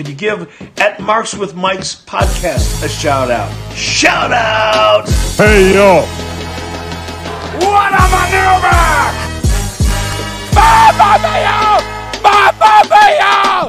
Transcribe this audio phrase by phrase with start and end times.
[0.00, 0.48] Could you give
[0.78, 3.52] at Marks with Mics podcast a shout out?
[3.74, 5.06] Shout out!
[5.36, 6.00] Hey yo!
[7.60, 8.80] What a maneuver!
[10.56, 11.84] Mamma mia!
[12.24, 13.68] Mamma mia!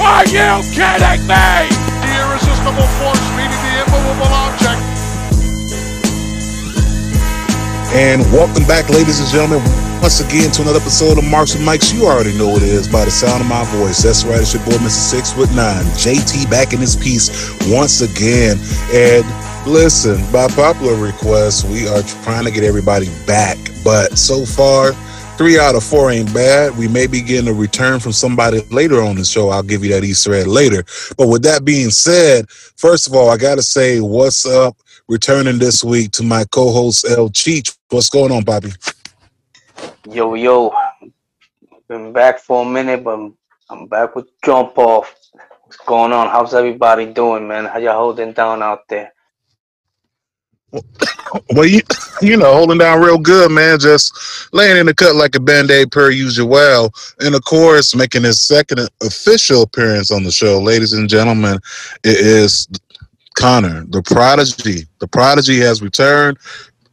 [0.00, 1.68] Are you kidding me?
[1.68, 4.80] The irresistible force meeting the immovable object.
[7.92, 11.94] And welcome back, ladies and gentlemen, once again to another episode of Marks and Mics.
[11.94, 14.02] You already know what it is by the sound of my voice.
[14.02, 14.90] That's right, it's your boy, Mr.
[14.90, 15.84] Six Foot Nine.
[15.96, 18.58] JT back in his piece once again.
[18.92, 19.24] And
[19.66, 23.56] listen, by popular request, we are trying to get everybody back.
[23.84, 24.92] But so far,
[25.36, 26.76] three out of four ain't bad.
[26.76, 29.50] We may be getting a return from somebody later on the show.
[29.50, 30.84] I'll give you that Easter egg later.
[31.16, 34.76] But with that being said, first of all, I got to say, what's up?
[35.08, 37.76] Returning this week to my co-host El Cheech.
[37.90, 38.72] What's going on, Bobby?
[40.10, 40.72] Yo, yo.
[41.88, 43.32] Been back for a minute, but
[43.70, 45.12] I'm, back with Jump Off.
[45.62, 46.28] What's going on?
[46.28, 47.64] How's everybody doing, man?
[47.64, 49.12] How y'all holding down out there?
[51.50, 51.80] Well, you,
[52.22, 53.80] you know, holding down real good, man.
[53.80, 56.90] Just laying in the cut like a band-aid per usual.
[57.20, 61.58] And of course, making his second official appearance on the show, ladies and gentlemen,
[62.04, 62.68] it is
[63.34, 64.86] Connor, the prodigy.
[65.00, 66.38] The prodigy has returned.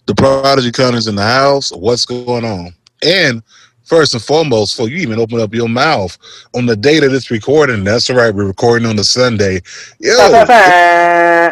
[0.08, 1.72] The prodigy Connor's in the house.
[1.72, 2.74] What's going on?
[3.04, 3.44] And
[3.84, 6.18] first and foremost, before you even open up your mouth
[6.56, 8.34] on the date of this recording, that's all right.
[8.34, 9.62] We're recording on the Sunday.
[10.00, 11.52] Yo,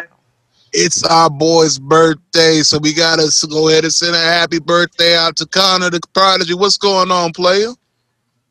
[0.72, 5.36] it's our boy's birthday, so we gotta go ahead and send a happy birthday out
[5.36, 6.54] to Connor, the prodigy.
[6.54, 7.72] What's going on, player?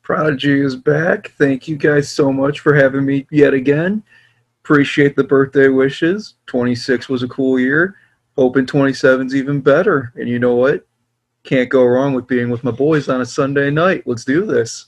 [0.02, 1.32] Prodigy is back.
[1.32, 4.02] Thank you guys so much for having me yet again.
[4.62, 6.34] Appreciate the birthday wishes.
[6.46, 7.96] 26 was a cool year.
[8.36, 10.12] Hoping 27's even better.
[10.16, 10.86] And you know what?
[11.44, 14.04] Can't go wrong with being with my boys on a Sunday night.
[14.06, 14.86] Let's do this.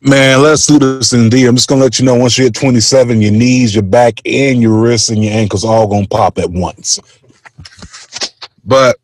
[0.00, 1.46] Man, let's do this indeed.
[1.46, 4.60] I'm just gonna let you know once you hit 27, your knees, your back, and
[4.60, 7.00] your wrists and your ankles all gonna pop at once.
[8.64, 8.96] But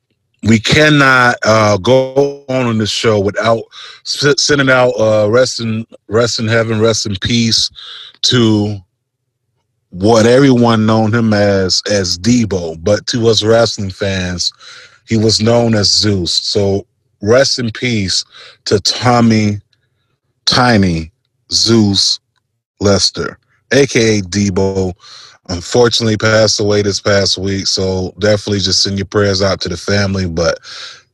[0.42, 3.62] we cannot uh, go on in this show without
[4.04, 7.70] sending out uh, rest in rest in heaven, rest in peace
[8.22, 8.76] to
[9.90, 14.52] what everyone known him as as Debo, but to us wrestling fans,
[15.10, 16.32] he was known as Zeus.
[16.32, 16.86] So
[17.20, 18.24] rest in peace
[18.66, 19.60] to Tommy
[20.46, 21.10] Tiny
[21.50, 22.20] Zeus
[22.78, 23.36] Lister,
[23.72, 24.94] aka Debo.
[25.48, 27.66] Unfortunately, passed away this past week.
[27.66, 30.28] So definitely just send your prayers out to the family.
[30.28, 30.60] But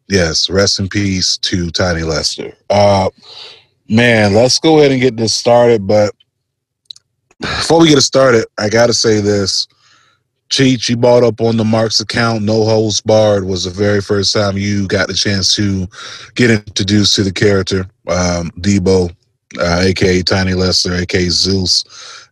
[0.09, 2.53] yes, rest in peace to Tiny Lister.
[2.69, 3.09] Uh,
[3.89, 5.87] man, let's go ahead and get this started.
[5.87, 6.15] But
[7.41, 9.67] before we get it started, I gotta say this.
[10.51, 12.43] Cheech, you bought up on the Marks account.
[12.45, 15.89] No holds barred was the very first time you got the chance to
[16.37, 19.11] get introduced to the character, um, Debo,
[19.61, 21.85] uh, aka Tiny Lister, aka Zeus,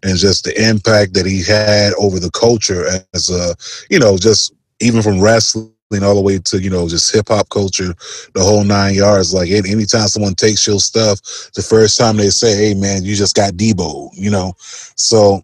[0.05, 3.55] and just the impact that he had over the culture as a,
[3.91, 5.73] you know, just even from wrestling
[6.03, 7.95] all the way to you know just hip hop culture,
[8.35, 9.35] the whole nine yards.
[9.35, 11.21] Like any- anytime someone takes your stuff,
[11.55, 14.55] the first time they say, "Hey man, you just got Debo," you know,
[14.97, 15.43] so.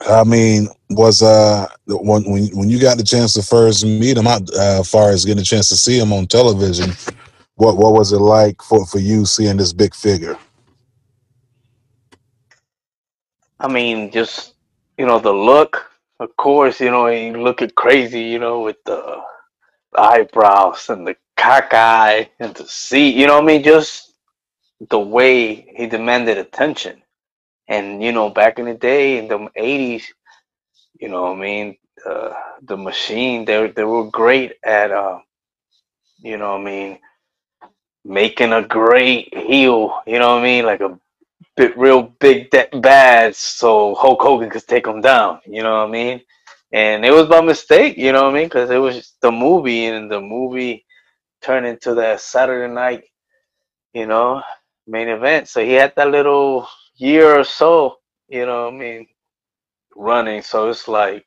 [0.00, 4.26] I mean, was uh when when when you got the chance to first meet him,
[4.26, 6.90] out uh, far as getting a chance to see him on television,
[7.56, 10.36] what what was it like for for you seeing this big figure?
[13.58, 14.54] I mean, just,
[14.98, 15.90] you know, the look,
[16.20, 19.20] of course, you know, he look at crazy, you know, with the
[19.96, 23.62] eyebrows and the cock eye and the seat, you know I mean?
[23.62, 24.12] Just
[24.90, 27.02] the way he demanded attention.
[27.68, 30.04] And, you know, back in the day, in the 80s,
[31.00, 31.76] you know I mean?
[32.04, 32.32] Uh,
[32.62, 35.18] the machine, they, they were great at, uh,
[36.18, 36.98] you know I mean?
[38.04, 40.66] Making a great heel, you know what I mean?
[40.66, 40.98] Like a
[41.56, 45.40] bit real big de- bad so Hulk Hogan could take him down.
[45.46, 46.22] You know what I mean?
[46.72, 47.96] And it was by mistake.
[47.96, 48.46] You know what I mean?
[48.46, 50.84] Because it was the movie, and the movie
[51.42, 53.04] turned into that Saturday night,
[53.94, 54.42] you know,
[54.86, 55.48] main event.
[55.48, 57.96] So he had that little year or so.
[58.28, 59.08] You know I mean?
[59.96, 60.42] Running.
[60.42, 61.26] So it's like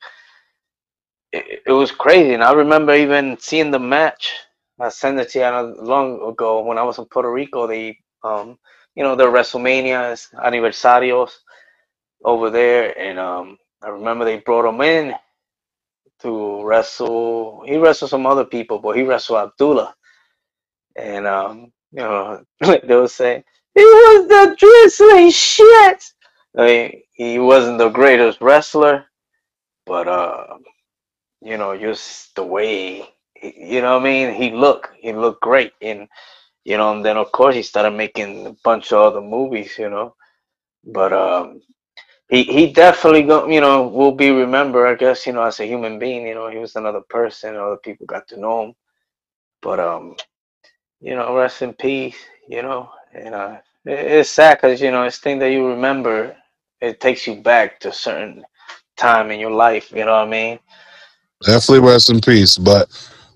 [1.32, 2.34] it, it was crazy.
[2.34, 4.34] And I remember even seeing the match.
[4.80, 7.66] I sent it to you long ago when I was in Puerto Rico.
[7.68, 8.58] They um
[8.96, 11.32] you know, the WrestleManias, aniversarios
[12.24, 12.98] over there.
[12.98, 15.14] And um, I remember they brought him in
[16.22, 17.64] to wrestle.
[17.66, 19.94] He wrestled some other people, but he wrestled Abdullah.
[20.96, 23.44] And, um, you know, they would say,
[23.82, 26.04] was the drizzling shit.
[26.56, 29.06] I mean, he wasn't the greatest wrestler,
[29.86, 30.58] but, uh,
[31.42, 33.08] you know, just the way,
[33.42, 34.34] you know what I mean?
[34.34, 35.72] He looked, he looked great.
[35.82, 36.08] And,
[36.64, 39.90] you know, and then of course he started making a bunch of other movies, you
[39.90, 40.14] know.
[40.84, 41.62] But um
[42.30, 44.86] he he definitely go you know will be remembered.
[44.88, 46.26] I guess you know as a human being.
[46.26, 47.56] You know he was another person.
[47.56, 48.74] Other people got to know him,
[49.62, 50.16] but um,
[51.00, 52.16] you know, rest in peace.
[52.48, 56.36] You know, and uh, it's sad because you know it's thing that you remember.
[56.80, 58.44] It takes you back to a certain
[58.96, 59.90] time in your life.
[59.92, 60.58] You know what I mean?
[61.44, 62.58] Definitely rest in peace.
[62.58, 62.88] But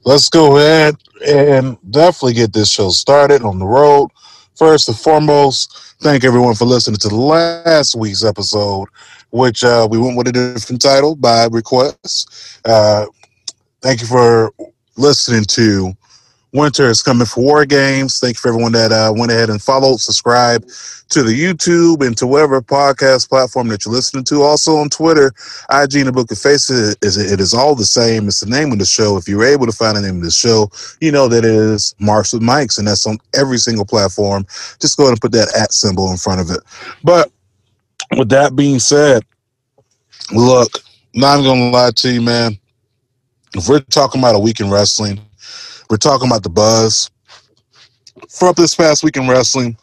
[0.05, 0.97] let's go ahead
[1.27, 4.11] and definitely get this show started on the road.
[4.57, 8.89] First and foremost, thank everyone for listening to last week's episode,
[9.31, 12.29] which uh, we went with a different title by request.
[12.65, 13.07] Uh,
[13.81, 14.53] thank you for
[14.97, 15.93] listening to
[16.55, 18.21] Winter is Coming for War Games.
[18.21, 20.65] Thank you for everyone that uh, went ahead and followed, subscribe
[21.09, 24.43] to the YouTube and to whatever podcast platform that you're listening to.
[24.43, 25.33] Also on Twitter,
[25.73, 28.29] IG and the Book of Faces, is it is all the same.
[28.29, 29.17] It's the name of the show.
[29.17, 30.71] If you're able to find the name of the show,
[31.01, 34.47] you know that it is Marks with Mics, and that's on every single platform.
[34.81, 36.61] Just go ahead and put that at symbol in front of it.
[37.03, 37.33] But
[38.17, 39.25] with that being said,
[40.31, 40.85] look,
[41.15, 42.57] not gonna lie to you, man.
[43.57, 45.21] If we're talking about a week in wrestling,
[45.91, 47.11] we're talking about the buzz.
[48.29, 49.77] For up this past week in wrestling,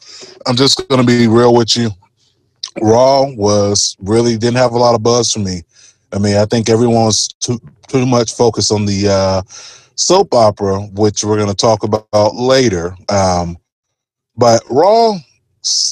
[0.47, 1.89] I'm just gonna be real with you.
[2.81, 5.63] Raw was really didn't have a lot of buzz for me.
[6.13, 9.41] I mean, I think everyone's too too much focused on the uh,
[9.95, 12.95] soap opera, which we're gonna talk about later.
[13.09, 13.57] Um,
[14.35, 15.15] but Raw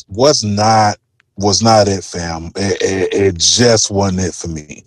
[0.08, 0.98] was not
[1.38, 2.52] was not it, fam.
[2.56, 4.84] It, it, it just wasn't it for me.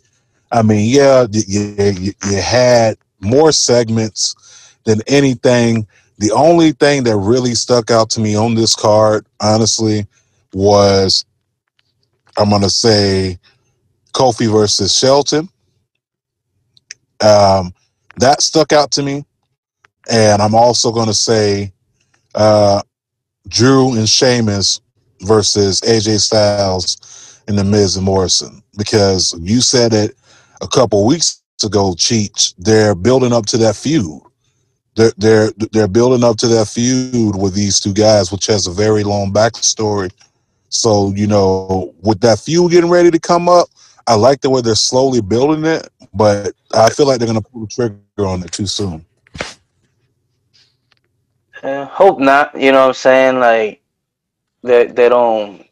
[0.50, 4.34] I mean, yeah, y- y- you, you had more segments
[4.84, 5.87] than anything.
[6.19, 10.06] The only thing that really stuck out to me on this card, honestly,
[10.52, 11.25] was
[12.37, 13.38] I'm gonna say
[14.12, 15.49] Kofi versus Shelton.
[17.20, 17.73] Um,
[18.17, 19.25] that stuck out to me,
[20.11, 21.73] and I'm also gonna say
[22.34, 22.82] uh,
[23.49, 24.81] Drew and Sheamus
[25.23, 30.17] versus AJ Styles and the Miz and Morrison because you said it
[30.61, 32.55] a couple weeks ago, Cheech.
[32.58, 34.23] They're building up to that feud.
[34.94, 38.73] They're they're they're building up to that feud with these two guys, which has a
[38.73, 40.11] very long backstory.
[40.69, 43.69] So you know, with that feud getting ready to come up,
[44.06, 47.62] I like the way they're slowly building it, but I feel like they're gonna pull
[47.62, 49.05] the trigger on it too soon.
[51.62, 52.61] Hope not.
[52.61, 53.39] You know what I'm saying?
[53.39, 53.83] Like
[54.62, 55.67] they they don't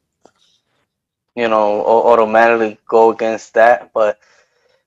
[1.35, 4.19] you know automatically go against that, but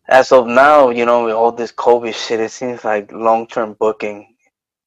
[0.09, 3.75] as of now, you know, with all this COVID shit, it seems like long term
[3.79, 4.27] booking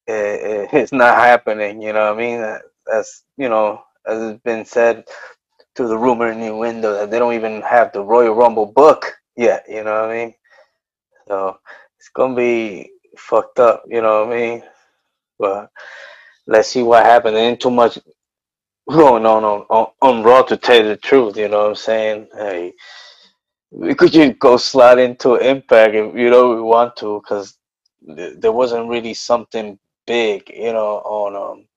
[0.09, 1.81] i i- it's not happening.
[1.81, 2.59] You know what I mean?
[2.93, 5.05] As you know, as it's been said
[5.75, 9.15] through the rumor in the window that they don't even have the Royal Rumble book
[9.37, 9.65] yet.
[9.69, 10.35] You know what I mean?
[11.27, 11.59] So
[11.99, 13.83] it's gonna be fucked up.
[13.87, 14.63] You know what I mean?
[15.39, 15.71] But
[16.47, 17.35] let's see what happens.
[17.35, 17.99] There ain't too much
[18.89, 21.37] going on on, on on Raw to tell you the truth.
[21.37, 22.27] You know what I'm saying?
[22.35, 22.73] Hey,
[23.71, 27.57] we could just go slide into Impact if you know we want to, because
[28.07, 31.67] th- there wasn't really something big, you know, on um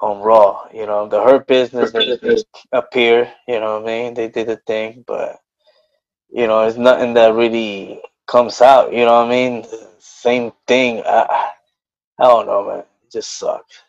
[0.00, 0.68] on Raw.
[0.74, 3.32] You know, the Hurt Business they just appear.
[3.48, 4.14] You know what I mean?
[4.14, 5.38] They did a thing, but
[6.30, 8.92] you know, it's nothing that really comes out.
[8.92, 9.66] You know what I mean?
[9.98, 11.02] Same thing.
[11.06, 11.50] I,
[12.20, 12.78] I don't know, man.
[12.80, 13.82] It just sucked.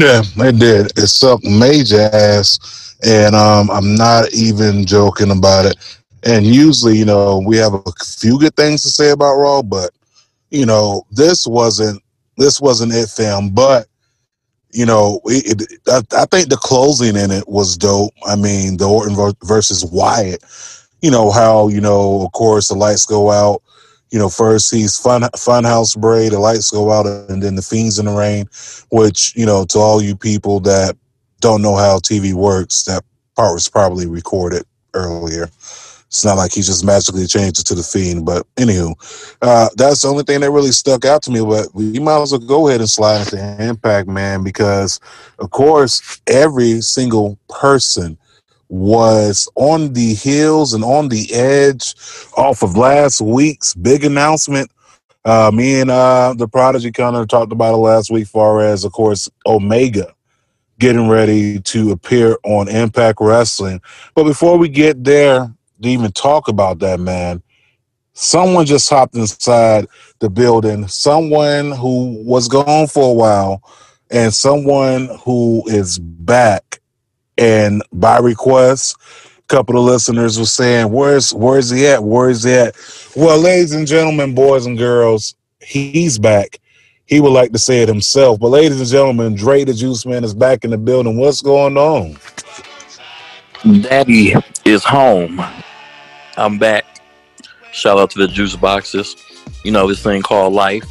[0.00, 0.86] Yeah, they did.
[0.98, 5.76] It sucked major ass, and um, I'm not even joking about it.
[6.24, 7.82] And usually, you know, we have a
[8.18, 9.90] few good things to say about Raw, but
[10.50, 12.02] you know, this wasn't
[12.38, 13.50] this wasn't it, fam.
[13.50, 13.88] But
[14.72, 18.14] you know, it, it, I, I think the closing in it was dope.
[18.26, 20.44] I mean, the Orton versus Wyatt.
[21.02, 23.62] You know how you know, of course, the lights go out.
[24.10, 27.98] You know, first he's fun Funhouse Bray, the lights go out, and then the Fiends
[27.98, 28.46] in the Rain.
[28.90, 30.96] Which you know, to all you people that
[31.40, 33.04] don't know how TV works, that
[33.36, 34.64] part was probably recorded
[34.94, 35.48] earlier.
[36.10, 38.26] It's not like he just magically changed it to the Fiend.
[38.26, 38.94] But anywho,
[39.42, 41.40] uh, that's the only thing that really stuck out to me.
[41.40, 44.98] But we might as well go ahead and slide into Impact, man, because
[45.38, 48.18] of course every single person
[48.70, 51.94] was on the heels and on the edge
[52.36, 54.70] off of last week's big announcement.
[55.24, 58.84] Uh, me and uh, the Prodigy kind of talked about it last week, far as
[58.84, 60.14] of course Omega
[60.78, 63.82] getting ready to appear on Impact Wrestling.
[64.14, 67.42] But before we get there to even talk about that, man,
[68.14, 69.86] someone just hopped inside
[70.20, 70.88] the building.
[70.88, 73.62] Someone who was gone for a while,
[74.10, 76.79] and someone who is back.
[77.40, 78.96] And by request,
[79.38, 82.04] a couple of listeners were saying, "Where's Where's he at?
[82.04, 82.76] Where's he at?"
[83.16, 86.60] Well, ladies and gentlemen, boys and girls, he's back.
[87.06, 90.22] He would like to say it himself, but ladies and gentlemen, Dre the Juice Man
[90.22, 91.16] is back in the building.
[91.16, 92.16] What's going on?
[93.82, 95.42] Daddy is home.
[96.36, 96.84] I'm back.
[97.72, 99.16] Shout out to the juice boxes.
[99.64, 100.84] You know, this thing called life.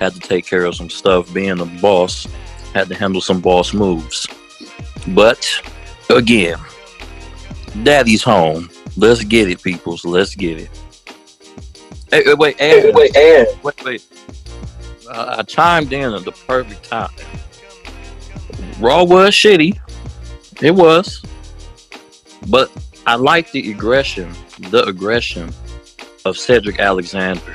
[0.00, 1.32] Had to take care of some stuff.
[1.32, 2.26] Being a boss,
[2.74, 4.26] had to handle some boss moves.
[5.08, 5.48] But
[6.10, 6.58] again,
[7.82, 8.70] Daddy's home.
[8.96, 10.04] Let's get it, peoples.
[10.04, 10.70] Let's get it.
[12.10, 13.12] Hey, hey, wait, and, wait,
[13.62, 14.06] wait, wait.
[15.08, 17.10] Uh, I chimed in at the perfect time.
[18.78, 19.78] Raw was shitty.
[20.62, 21.22] It was.
[22.48, 22.70] But
[23.06, 24.32] I like the aggression,
[24.70, 25.52] the aggression
[26.24, 27.54] of Cedric Alexander.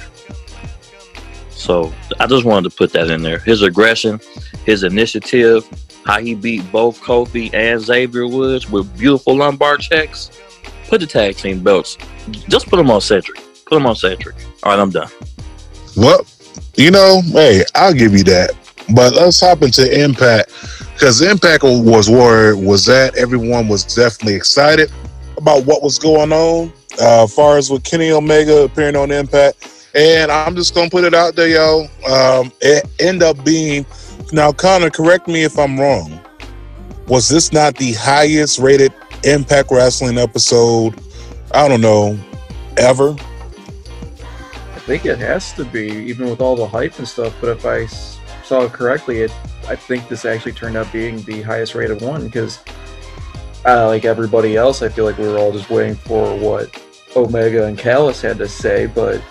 [1.50, 3.40] So I just wanted to put that in there.
[3.40, 4.20] His aggression,
[4.66, 5.68] his initiative,
[6.06, 10.32] how he beat both Kofi and Xavier Woods with beautiful lumbar checks.
[10.88, 11.98] Put the tag team belts.
[12.48, 13.40] Just put them on Cedric.
[13.66, 14.36] Put them on Cedric.
[14.64, 15.10] All right, I'm done.
[15.96, 16.26] Well,
[16.76, 18.52] you know, hey, I'll give you that.
[18.96, 20.52] But let's hop into Impact
[20.94, 24.92] because Impact was where was that everyone was definitely excited
[25.38, 29.90] about what was going on uh, as far as with Kenny Omega appearing on Impact.
[29.96, 31.82] And I'm just gonna put it out there, yo.
[32.10, 33.86] Um, it ended up being
[34.34, 34.90] now, Connor.
[34.90, 36.20] Correct me if I'm wrong.
[37.08, 38.94] Was this not the highest rated
[39.24, 41.00] Impact Wrestling episode?
[41.52, 42.18] I don't know,
[42.78, 43.16] ever.
[44.76, 47.36] I think it has to be, even with all the hype and stuff.
[47.42, 47.86] But if I
[48.44, 49.32] saw it correctly, it
[49.68, 52.60] I think this actually turned out being the highest rated one because,
[53.66, 56.70] uh, like everybody else, I feel like we were all just waiting for what
[57.16, 58.88] Omega and Callis had to say.
[58.88, 59.22] But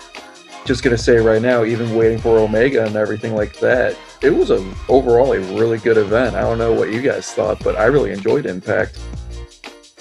[0.65, 4.51] just gonna say right now, even waiting for Omega and everything like that, it was
[4.51, 6.35] a overall a really good event.
[6.35, 8.99] I don't know what you guys thought, but I really enjoyed Impact.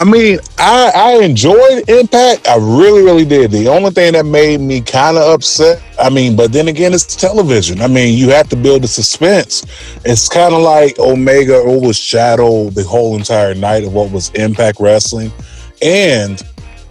[0.00, 2.46] I mean, I, I enjoyed Impact.
[2.46, 3.50] I really, really did.
[3.50, 7.16] The only thing that made me kind of upset, I mean, but then again, it's
[7.16, 7.80] television.
[7.80, 9.64] I mean, you have to build the suspense.
[10.04, 15.32] It's kind of like Omega overshadowed the whole entire night of what was Impact Wrestling.
[15.82, 16.42] And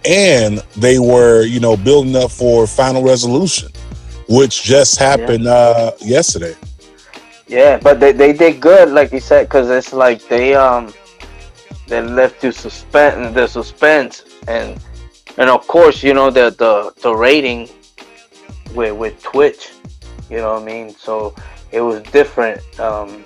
[0.04, 3.70] and they were, you know, building up for Final Resolution,
[4.28, 5.52] which just happened yeah.
[5.52, 6.54] uh yesterday.
[7.48, 10.92] Yeah, but they, they did good, like you said, because it's like they um
[11.86, 14.78] they left you suspense the suspense and
[15.38, 17.68] and of course you know the the, the rating
[18.74, 19.72] with with Twitch,
[20.28, 20.90] you know what I mean.
[20.90, 21.34] So
[21.72, 23.24] it was different um,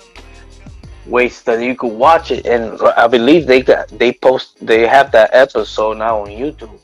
[1.05, 5.11] ways that you could watch it, and I believe they got they post they have
[5.11, 6.79] that episode now on YouTube.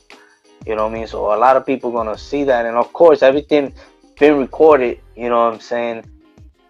[0.66, 1.06] You know what I mean.
[1.06, 3.72] So a lot of people gonna see that, and of course everything
[4.18, 5.00] been recorded.
[5.16, 6.04] You know what I'm saying.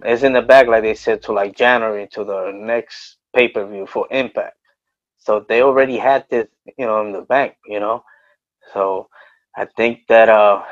[0.05, 3.67] It's in the back, like they said, to like January to the next pay per
[3.67, 4.57] view for Impact.
[5.19, 8.05] So they already had this, you know, in the bank, you know.
[8.73, 9.09] So
[9.57, 10.63] I think that uh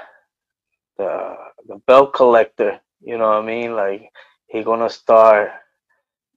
[0.97, 1.37] the
[1.69, 4.11] the belt collector, you know what I mean, like
[4.49, 5.51] he gonna start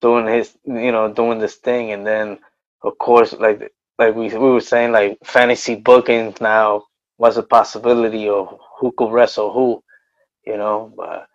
[0.02, 2.40] doing his, you know, doing this thing, and then
[2.84, 6.84] of course, like like we we were saying, like fantasy bookings now
[7.18, 9.84] was a possibility of who could wrestle who,
[10.46, 11.28] you know, but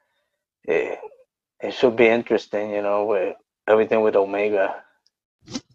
[0.65, 0.99] it
[1.67, 3.37] it should be interesting, you know, with
[3.69, 4.83] everything with Omega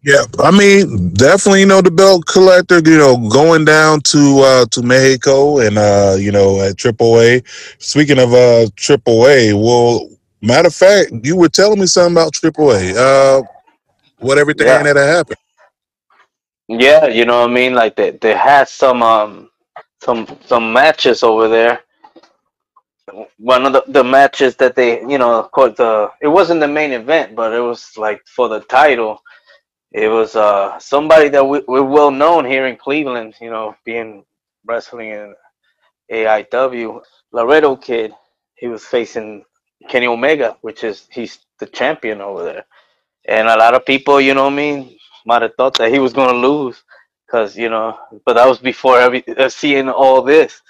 [0.04, 4.66] yeah, I mean, definitely, you know, the belt collector, you know, going down to uh
[4.72, 7.46] to Mexico and uh, you know, at AAA.
[7.80, 10.10] Speaking of uh AAA, well,
[10.42, 12.96] matter of fact, you were telling me something about AAA.
[12.96, 13.44] Uh
[14.18, 14.82] what everything yeah.
[14.82, 15.38] that happened.
[16.68, 17.76] Yeah, you know what I mean?
[17.76, 19.52] Like they they had some um
[20.02, 21.82] some some matches over there.
[23.38, 26.68] One of the, the matches that they, you know, of course the it wasn't the
[26.68, 29.22] main event, but it was like for the title
[29.92, 34.24] it was uh, somebody that we, we're well known here in Cleveland, you know, being
[34.66, 35.36] wrestling in
[36.12, 37.02] AIW.
[37.34, 38.14] Laredo Kid,
[38.56, 39.46] he was facing
[39.90, 42.66] Kenny Omega, which is he's the champion over there.
[43.28, 46.14] And a lot of people, you know I mean, might have thought that he was
[46.14, 46.84] going to lose
[47.28, 50.62] because, you know, but that was before every, uh, seeing all this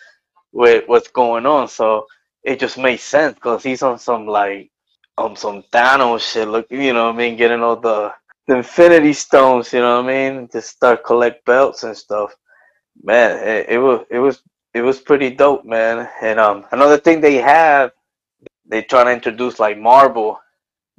[0.54, 1.68] with what's going on.
[1.68, 2.08] So
[2.44, 4.72] it just made sense because he's on some like,
[5.18, 8.14] on some Thanos shit, look, you know what I mean, getting all the
[8.48, 9.72] the Infinity Stones.
[9.74, 10.50] You know what I mean?
[10.52, 12.36] Just start collect belts and stuff.
[13.04, 14.42] Man, it, it was it was
[14.74, 16.08] it was pretty dope, man.
[16.22, 17.92] And um, another thing they have,
[18.66, 20.40] they try to introduce like Marvel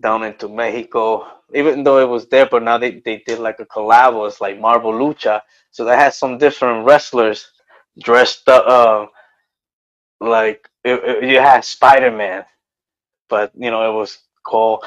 [0.01, 3.67] down into Mexico, even though it was there, but now they, they did like a
[3.67, 4.27] collab.
[4.27, 7.51] It's like Marvel Lucha, so they had some different wrestlers
[8.03, 8.65] dressed up.
[8.67, 9.07] Uh,
[10.25, 12.45] like it, it, you had Spider Man,
[13.29, 14.85] but you know it was called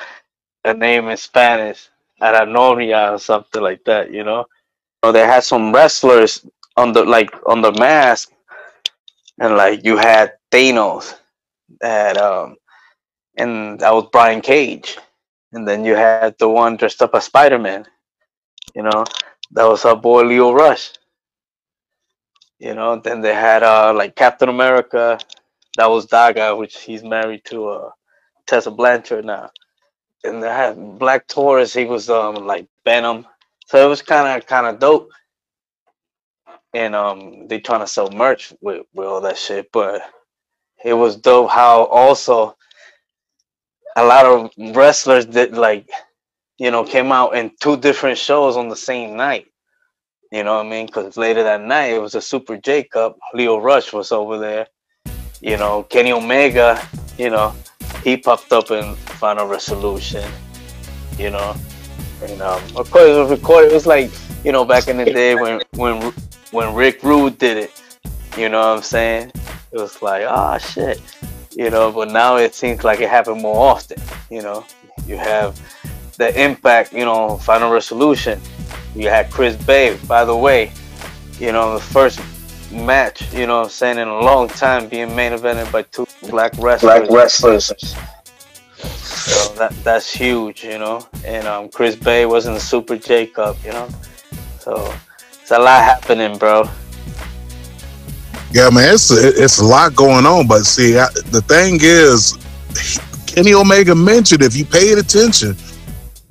[0.65, 1.89] a name in Spanish.
[2.21, 4.45] Aranoria or something like that, you know.
[5.03, 6.45] or they had some wrestlers
[6.77, 8.31] on the like on the mask,
[9.39, 11.15] and like you had Thanos,
[11.81, 12.57] that um,
[13.37, 14.97] and that was Brian Cage,
[15.53, 17.85] and then you had the one dressed up as Spider Man,
[18.75, 19.05] you know.
[19.51, 20.93] that was our boy Lio Rush.
[22.59, 25.19] You know, then they had uh like Captain America,
[25.77, 27.89] that was Daga, which he's married to uh
[28.47, 29.51] Tessa Blanchard now.
[30.23, 33.27] And they had Black Taurus, he was um like Venom.
[33.67, 35.11] So it was kinda kinda dope.
[36.73, 40.01] And um they trying to sell merch with, with all that shit, but
[40.85, 42.55] it was dope how also
[43.97, 45.89] a lot of wrestlers that like
[46.59, 49.47] you know came out in two different shows on the same night
[50.31, 50.85] you know what i mean?
[50.85, 54.67] Because later that night it was a super j cup lio rush was over there.
[55.41, 56.81] You know kenny omega
[57.17, 57.53] you know
[58.03, 60.29] he popped up in final resolution
[61.17, 61.55] you know?
[62.23, 63.71] And um of course it was recorded.
[63.71, 64.11] It was like
[64.43, 66.13] you know back in the day when when
[66.51, 67.81] when rick rude did it.
[68.37, 69.31] You know what i'm saying?
[69.71, 71.01] It was like ah shit.
[71.51, 74.65] You know but now it seems like it happened more often you know?
[75.07, 75.59] You have
[76.17, 78.41] the impact you know final resolution
[78.95, 80.71] you had chris bey by the way
[81.39, 82.19] you know the first
[82.71, 86.07] match you know what i'm saying in a long time being main evented by two
[86.29, 87.65] black wrestlers Black wrestlers.
[88.77, 93.27] so that that's huge you know and um chris bey was in the super j
[93.27, 93.87] cup you know
[94.59, 94.93] so
[95.41, 96.67] it's a lot happening bro
[98.51, 100.47] Yeah, man, it's a, it's a lot going on.
[100.47, 102.37] But see, I, the thing is,
[103.27, 105.57] Kenny Omega mentioned if you paid attention,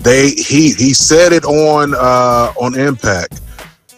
[0.05, 3.41] they he he said it on uh, on Impact.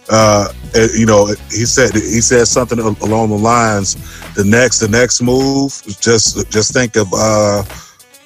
[0.09, 0.49] Uh,
[0.95, 3.97] you know, he said he said something along the lines.
[4.35, 7.65] The next the next move, just just think of uh,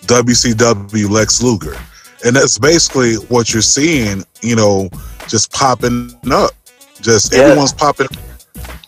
[0.06, 1.76] WCW Lex Luger,
[2.24, 4.24] and that's basically what you're seeing.
[4.42, 4.90] You know,
[5.28, 6.52] just popping up.
[7.00, 7.40] Just Yeah.
[7.40, 8.08] everyone's popping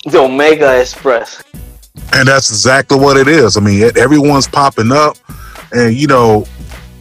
[0.07, 1.43] the omega express
[2.15, 3.57] And that's exactly what it is.
[3.57, 5.17] I mean, everyone's popping up.
[5.73, 6.47] And, you know,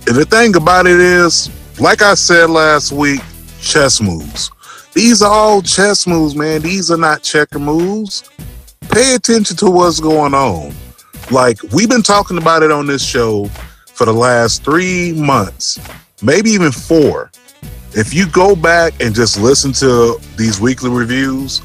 [0.08, 1.50] and the thing about it is,
[1.82, 3.22] like I said last week,
[3.60, 4.52] chess moves.
[4.94, 6.62] These are all chess moves, man.
[6.62, 8.30] These are not checker moves.
[8.92, 10.74] Pay attention to what's going on.
[11.32, 13.46] Like, we've been talking about it on this show
[13.86, 15.80] for the last three months,
[16.22, 17.32] maybe even four.
[17.94, 21.64] If you go back and just listen to these weekly reviews,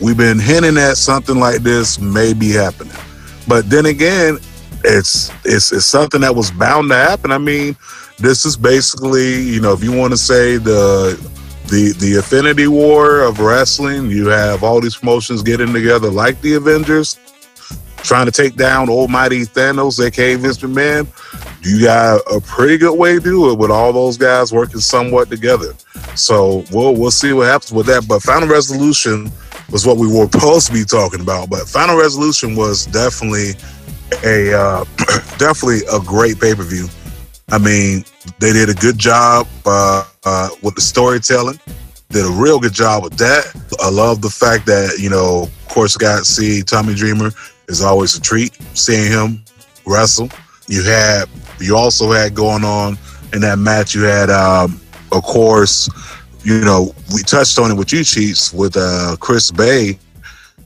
[0.00, 2.96] we've been hinting at something like this may be happening.
[3.48, 4.38] But then again,
[4.84, 7.32] it's it's it's something that was bound to happen.
[7.32, 7.76] I mean,
[8.18, 11.14] this is basically, you know, if you want to say the
[11.68, 16.54] the the affinity war of wrestling, you have all these promotions getting together like the
[16.54, 17.18] Avengers,
[17.98, 21.06] trying to take down almighty Thanos, aka Vince McMahon.
[21.62, 25.28] You got a pretty good way to do it with all those guys working somewhat
[25.28, 25.74] together.
[26.14, 28.06] So we'll we'll see what happens with that.
[28.08, 29.30] But Final Resolution
[29.70, 31.50] was what we were supposed to be talking about.
[31.50, 33.54] But Final Resolution was definitely
[34.24, 34.84] a uh,
[35.38, 36.88] definitely a great pay per view.
[37.50, 38.04] I mean,
[38.40, 41.60] they did a good job uh, uh, with the storytelling.
[42.08, 43.44] Did a real good job with that.
[43.80, 47.30] I love the fact that you know, of course, got to see Tommy Dreamer
[47.68, 48.56] is always a treat.
[48.74, 49.44] Seeing him
[49.86, 50.28] wrestle.
[50.66, 51.28] You had
[51.60, 52.98] you also had going on
[53.32, 53.94] in that match.
[53.94, 54.80] You had, um,
[55.12, 55.88] of course,
[56.42, 59.98] you know, we touched on it with you, Chiefs, with uh, Chris Bey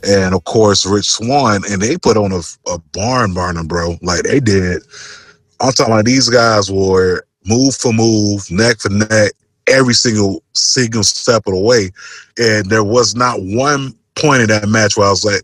[0.03, 2.41] and of course Rich Swann, and they put on a,
[2.71, 3.97] a barn burner, bro.
[4.03, 4.83] Like they did.
[5.61, 9.33] I'm talking about these guys were move for move, neck for neck,
[9.67, 11.91] every single single step of the way,
[12.39, 15.43] and there was not one point in that match where I was like,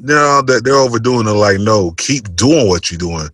[0.00, 1.32] no, that they're overdoing it.
[1.32, 3.28] Like, no, keep doing what you're doing.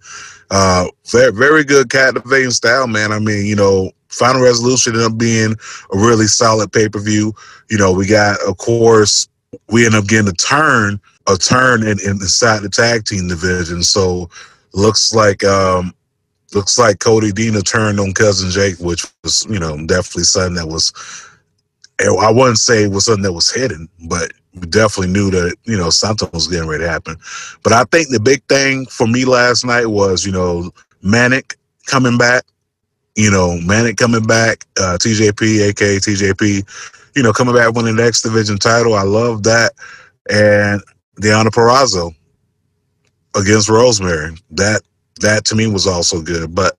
[0.50, 3.12] Uh, very, very good captivating style, man.
[3.12, 5.52] I mean, you know, Final Resolution ended up being
[5.92, 7.32] a really solid pay per view.
[7.68, 9.28] You know, we got, of course,
[9.68, 13.82] we end up getting a turn, a turn in, in inside the tag team division.
[13.84, 14.28] So
[14.72, 15.94] looks like um
[16.54, 20.66] looks like Cody Deaner turned on cousin Jake, which was, you know, definitely something that
[20.66, 20.92] was
[22.00, 25.76] I wouldn't say it was something that was hidden, but we definitely knew that, you
[25.76, 27.16] know, something was getting ready to happen.
[27.62, 30.70] But I think the big thing for me last night was, you know,
[31.02, 31.56] Manik
[31.86, 32.44] coming back.
[33.16, 38.04] You know, Manik coming back, uh, TJP, aka TJP, you know, coming back winning the
[38.04, 38.94] X Division title.
[38.94, 39.72] I love that.
[40.30, 40.80] And
[41.20, 42.14] Deonna Purrazzo
[43.36, 44.36] against Rosemary.
[44.52, 44.82] That
[45.20, 46.54] that to me was also good.
[46.54, 46.76] But,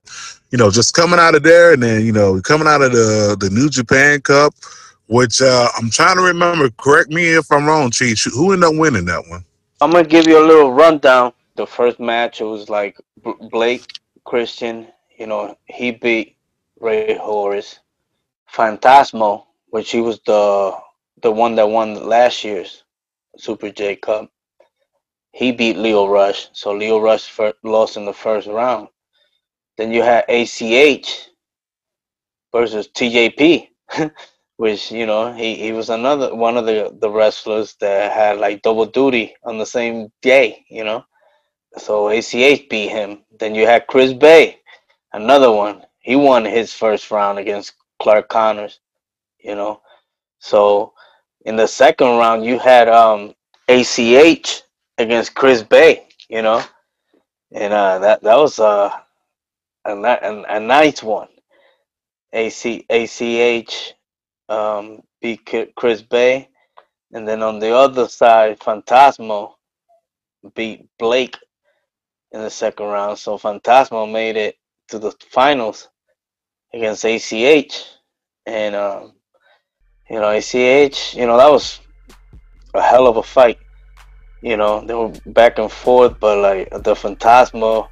[0.50, 3.36] you know, just coming out of there and then, you know, coming out of the
[3.38, 4.54] the New Japan Cup,
[5.06, 8.30] which uh I'm trying to remember, correct me if I'm wrong, Cheech.
[8.32, 9.44] Who ended up winning that one?
[9.80, 11.32] I'm gonna give you a little rundown.
[11.56, 12.98] The first match, it was like
[13.50, 13.86] Blake
[14.24, 14.88] Christian.
[15.18, 16.36] You know, he beat
[16.80, 17.78] Rey Horus.
[18.52, 20.76] Phantasmo, which he was the
[21.22, 22.84] the one that won last year's
[23.38, 24.30] Super J Cup.
[25.32, 28.88] He beat Lio Rush, so Lio Rush lost in the first round.
[29.78, 31.28] Then you had ACH
[32.52, 33.68] versus TJP,
[34.56, 38.62] which you know he, he was another one of the the wrestlers that had like
[38.62, 40.64] double duty on the same day.
[40.68, 41.04] You know,
[41.78, 43.24] so ACH beat him.
[43.38, 44.60] Then you had Chris Bey,
[45.14, 45.82] another one.
[46.00, 48.80] He won his first round against Clark Connors.
[49.40, 49.80] You know,
[50.40, 50.92] so
[51.46, 53.34] in the second round you had um
[53.68, 54.62] ACH
[54.98, 56.06] against Chris Bey.
[56.28, 56.62] You know,
[57.52, 58.90] and uh, that that was uh,
[59.84, 61.28] a a, a nice one.
[62.32, 63.94] AC ACH
[64.48, 66.48] um, beat Chris Bey,
[67.12, 69.54] and then on the other side, Phantasmo
[70.54, 71.36] beat Blake
[72.32, 73.18] in the second round.
[73.18, 74.56] So Phantasmo made it
[74.88, 75.88] to the finals
[76.74, 77.84] against ACH,
[78.46, 79.12] and um,
[80.08, 81.80] you know ACH, you know that was
[82.74, 83.58] a hell of a fight.
[84.42, 87.88] You know they were back and forth, but like the Phantasmo,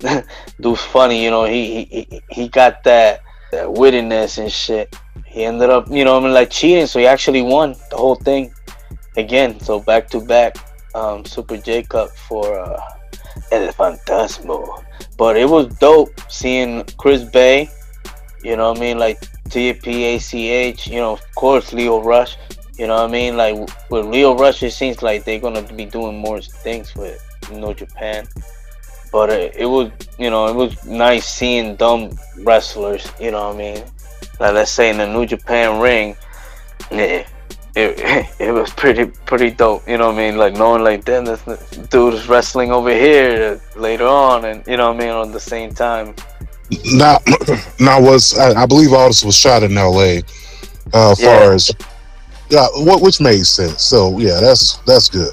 [0.60, 1.22] dude's funny.
[1.22, 3.20] You know he he he got that
[3.52, 4.96] that wittiness and shit.
[5.26, 8.16] He ended up, you know, I mean, like cheating, so he actually won the whole
[8.16, 8.52] thing
[9.16, 9.60] again.
[9.60, 10.56] So back to back,
[10.94, 12.80] um, Super J Cup for uh,
[13.52, 13.72] El.
[15.16, 17.68] But it was dope seeing Chris Bey,
[18.42, 22.36] you know I mean, like TPACH, you know, of course Lio Rush,
[22.80, 23.56] you know what I mean, like
[23.90, 27.74] with Lio Rush, it seems like they're gonna be doing more things with you know
[27.74, 28.26] Japan.
[29.12, 33.56] But it, it, was you know it was nice seeing dumb wrestlers you know what
[33.56, 33.84] i mean?
[34.38, 36.16] Like let's say in the new japan ring
[36.90, 37.26] yeah
[37.76, 40.38] it, it was pretty pretty dope you know what i mean?
[40.38, 41.42] Like knowing like then this
[41.90, 45.40] dude is wrestling over here later on and you know what i mean on the
[45.40, 46.14] same time.
[46.94, 47.18] Now
[47.78, 50.22] now was i, I believe all this was shot in la uh
[50.94, 51.38] as yeah.
[51.40, 51.70] far as
[52.50, 55.32] yeah which made sense so yeah that's that's good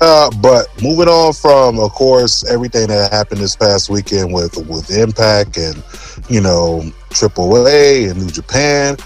[0.00, 4.90] uh, but moving on from, of course, everything that happened this past weekend with with
[4.90, 5.82] Impact and
[6.28, 8.96] you know AAA and New Japan.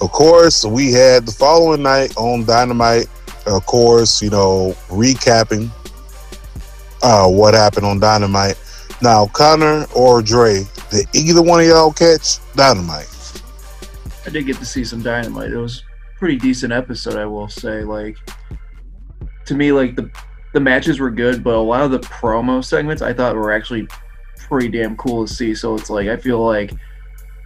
[0.00, 3.06] Of course, we had the following night on Dynamite.
[3.46, 5.70] Of course, you know recapping
[7.02, 8.58] uh, what happened on Dynamite.
[9.02, 13.06] Now, Connor or Dre, did either one of y'all catch Dynamite?
[14.26, 15.52] I did get to see some Dynamite.
[15.52, 15.84] It was
[16.20, 17.82] pretty decent episode, I will say.
[17.82, 18.16] Like
[19.46, 20.08] to me, like the
[20.52, 23.88] the matches were good, but a lot of the promo segments I thought were actually
[24.36, 25.54] pretty damn cool to see.
[25.54, 26.72] So it's like I feel like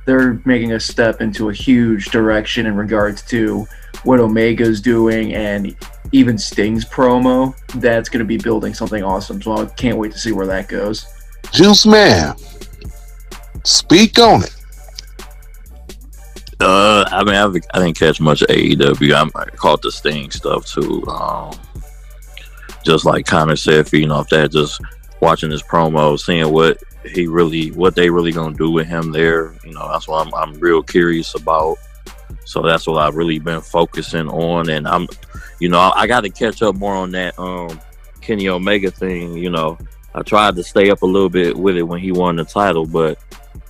[0.07, 3.67] they're making a step into a huge direction in regards to
[4.03, 5.75] what Omega's doing and
[6.13, 7.57] even Sting's promo.
[7.77, 9.41] That's going to be building something awesome.
[9.41, 11.07] So I can't wait to see where that goes.
[11.53, 12.35] Juice Man,
[13.63, 14.55] speak on it.
[16.61, 17.45] Uh, I mean, I,
[17.77, 19.31] I didn't catch much AEW.
[19.35, 21.07] I caught the Sting stuff too.
[21.07, 21.59] Um,
[22.85, 24.81] just like Connor said, you know, that just
[25.21, 29.55] watching his promo, seeing what he really, what they really gonna do with him there,
[29.65, 31.79] you know, that's what I'm, I'm real curious about.
[32.45, 35.09] So that's what I've really been focusing on, and I'm,
[35.61, 37.81] you know, I, I got to catch up more on that um
[38.21, 39.37] Kenny Omega thing.
[39.37, 39.79] You know,
[40.15, 42.87] I tried to stay up a little bit with it when he won the title,
[42.87, 43.19] but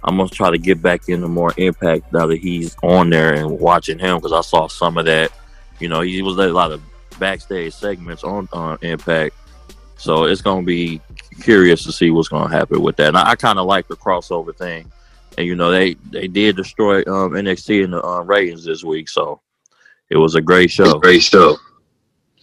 [0.05, 3.59] I'm gonna try to get back into more impact now that he's on there and
[3.59, 5.33] watching him because I saw some of that.
[5.81, 6.83] You know, he was at a lot of
[7.19, 9.35] backstage segments on uh, Impact.
[9.97, 11.01] So it's to be
[11.41, 13.09] curious to see what's to happen with that.
[13.09, 14.91] And I, I kind of like the crossover thing.
[15.37, 19.09] And you know they they did destroy um, NXT in the uh, ratings this week,
[19.09, 19.41] so
[20.09, 21.01] it was a great show.
[21.01, 21.57] Great show.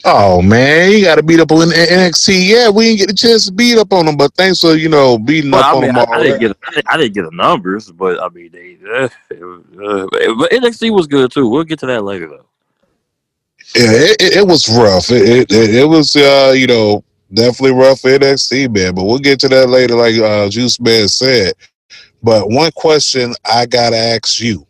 [0.04, 2.48] Oh man, you got to beat up on NXT.
[2.48, 4.90] Yeah, we didn't get a chance to beat up on them, but thanks for you
[4.90, 6.08] know beating well, up I mean, on them.
[6.10, 8.78] I, I, didn't get I didn't, I didn't, get the numbers, but I mean they.
[8.90, 11.48] Uh, uh, but NXT was good too.
[11.48, 12.46] We'll get to that later though.
[13.76, 15.12] Yeah, it, it, was rough.
[15.12, 19.40] It, it, it was uh, you know definitely rough for NXT man, but we'll get
[19.42, 21.54] to that later, like uh, Juice Man said.
[22.24, 24.66] But one question I gotta ask you,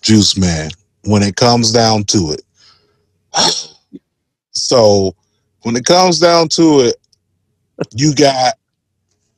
[0.00, 0.70] Juice Man,
[1.04, 2.42] when it comes down to it.
[4.52, 5.14] So
[5.62, 6.96] when it comes down to it,
[7.92, 8.54] you got,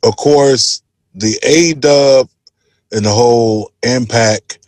[0.02, 0.82] of course,
[1.14, 2.28] the A Dub
[2.92, 4.58] and the whole Impact.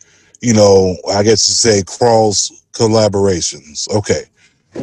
[0.40, 3.88] You know, I guess to say cross collaborations.
[3.94, 4.24] Okay.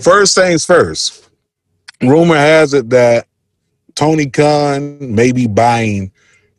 [0.01, 1.29] First things first.
[2.01, 3.27] Rumor has it that
[3.93, 6.11] Tony Khan may be buying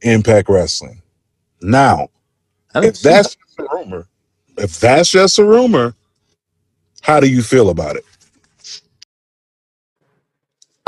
[0.03, 1.03] Impact Wrestling.
[1.61, 2.09] Now,
[2.75, 3.65] if that's that.
[3.65, 4.07] a rumor,
[4.59, 5.95] if that's just a rumor,
[7.01, 8.05] how do you feel about it?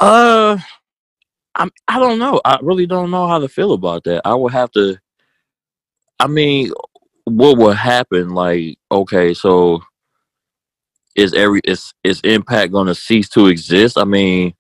[0.05, 0.59] Uh,
[1.55, 1.71] I'm.
[1.89, 2.41] I don't know.
[2.45, 4.23] I really don't know how to feel about that.
[4.25, 4.99] I would have to.
[6.21, 6.73] I mean,
[7.25, 8.31] what would happen?
[8.31, 9.83] Like, okay, so
[11.17, 13.99] is every is is Impact going to cease to exist?
[13.99, 14.55] I mean,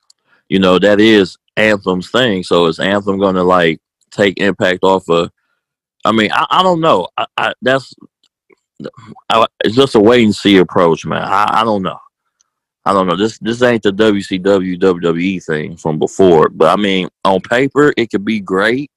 [0.49, 2.43] you know that is Anthem's thing.
[2.45, 3.81] So is Anthem going to like
[4.11, 5.31] take Impact off of?
[6.05, 7.09] I mean, I, I don't know.
[7.17, 7.95] I, I, that's
[9.31, 11.23] I, it's just a wait and see approach, man.
[11.23, 11.99] I, I don't know.
[12.87, 13.17] I don't know.
[13.17, 18.11] This this ain't the WCW WWE thing from before, but I mean, on paper it
[18.11, 18.91] could be great.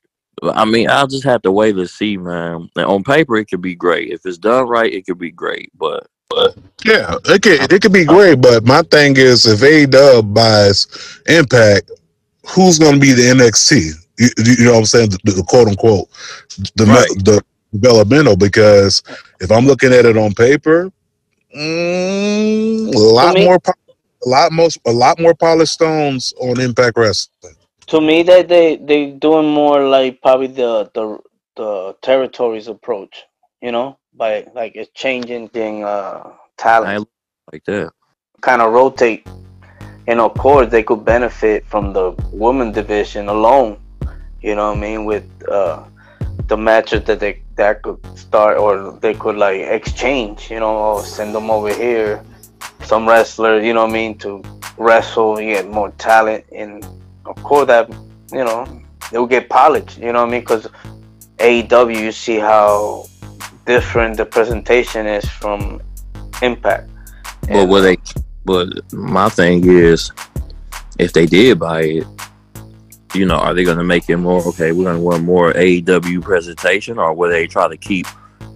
[0.43, 2.69] I mean, I'll just have to wait to see, man.
[2.75, 4.11] And on paper, it could be great.
[4.11, 5.71] If it's done right, it could be great.
[5.77, 10.33] But but Yeah, it could it could be great, but my thing is if AEW
[10.33, 10.87] buys
[11.27, 11.89] Impact,
[12.49, 13.91] who's going to be the NXT?
[14.19, 15.09] You, you know what I'm saying?
[15.11, 16.09] The, the quote unquote
[16.75, 17.07] the Right.
[17.23, 18.35] the developmental.
[18.35, 19.03] Because
[19.39, 20.91] if I'm looking at it on paper,
[21.57, 23.73] mm, a lot me- more, po-
[24.25, 27.55] a lot most, a lot more polished stones on Impact Wrestling.
[27.87, 31.19] To me, that they they doing more like probably the the
[31.55, 33.25] the territories approach.
[33.61, 37.07] You know, by like it's changing thing uh talent.
[37.49, 37.91] I like that.
[38.41, 39.27] kind of rotate.
[40.07, 43.79] And of course, they could benefit from the women division alone.
[44.41, 45.05] You know what I mean?
[45.05, 45.83] With uh,
[46.47, 50.49] the matches that they that could start, or they could like exchange.
[50.49, 52.23] You know, or send them over here.
[52.83, 54.41] Some wrestlers, you know what I mean, to
[54.77, 56.85] wrestle, you get more talent, and
[57.25, 57.89] of course that
[58.31, 58.65] you know
[59.11, 59.97] they will get polished.
[59.97, 60.41] You know what I mean?
[60.41, 60.67] Because
[61.37, 63.05] AEW, you see how
[63.65, 65.81] different the presentation is from
[66.41, 66.89] Impact.
[67.41, 67.97] But And, what uh, they,
[68.45, 70.11] but my thing is,
[70.99, 72.07] if they did buy it,
[73.17, 74.71] you know, are they going to make it more okay?
[74.71, 78.05] We're going to want more AEW presentation, or will they try to keep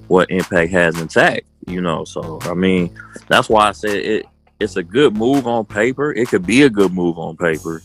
[0.08, 1.48] what Impact has intact?
[1.68, 2.96] You know, so I mean,
[3.28, 4.26] that's why I said it.
[4.60, 6.12] It's a good move on paper.
[6.12, 7.82] It could be a good move on paper,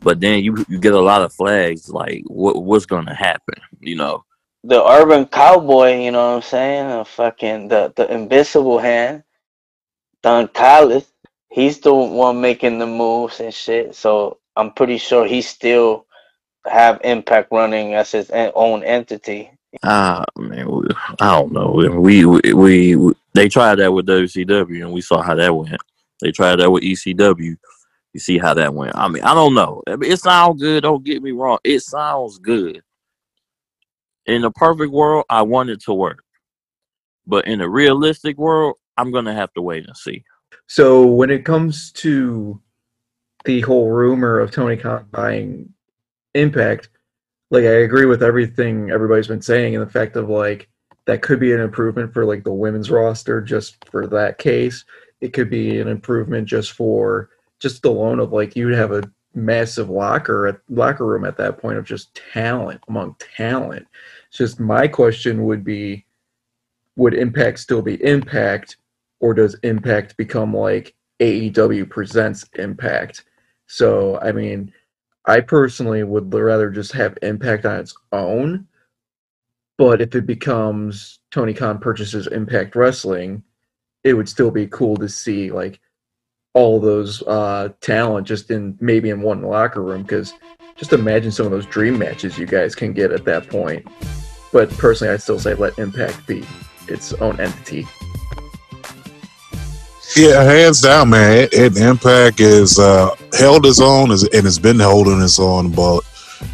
[0.00, 3.56] but then you you get a lot of flags like what what's going to happen?
[3.80, 4.24] You know,
[4.64, 6.90] the urban cowboy, you know what I'm saying?
[6.90, 9.22] A fucking the the invisible hand,
[10.22, 11.06] Don Callis.
[11.50, 13.94] He's the one making the moves and shit.
[13.94, 16.06] So I'm pretty sure he still
[16.66, 19.50] have Impact running as his own entity.
[19.82, 20.88] Ah, man, we,
[21.20, 21.72] I don't know.
[21.72, 25.80] We, we we we they tried that with WCW, and we saw how that went.
[26.20, 27.56] They tried that with ECW.
[28.12, 28.96] You see how that went.
[28.96, 29.82] I mean, I don't know.
[29.86, 30.82] I mean, it sounds good.
[30.82, 31.58] Don't get me wrong.
[31.62, 32.82] It sounds good.
[34.26, 36.22] In a perfect world, I want it to work,
[37.26, 40.24] but in a realistic world, I'm gonna have to wait and see.
[40.66, 42.60] So when it comes to
[43.44, 45.72] the whole rumor of Tony Khan buying
[46.34, 46.88] Impact,
[47.50, 50.68] like I agree with everything everybody's been saying, and the fact of like
[51.06, 54.84] that could be an improvement for like the women's roster just for that case.
[55.20, 59.90] It could be an improvement just for just alone of like you'd have a massive
[59.90, 63.86] locker at locker room at that point of just talent among talent.
[64.28, 66.04] It's just my question would be
[66.96, 68.76] would Impact still be Impact
[69.20, 73.24] or does Impact become like AEW presents Impact?
[73.72, 74.72] So, I mean,
[75.26, 78.66] I personally would rather just have Impact on its own.
[79.78, 83.44] But if it becomes Tony Khan purchases Impact Wrestling,
[84.02, 85.78] it would still be cool to see like
[86.52, 90.02] all those uh, talent just in maybe in one locker room.
[90.02, 90.34] Because
[90.74, 93.86] just imagine some of those dream matches you guys can get at that point.
[94.52, 96.44] But personally, I'd still say let Impact be
[96.88, 97.86] its own entity.
[100.16, 101.38] Yeah, hands down, man.
[101.38, 105.70] It, it- Impact is uh, held its own, is- and it's been holding its own.
[105.70, 106.00] But,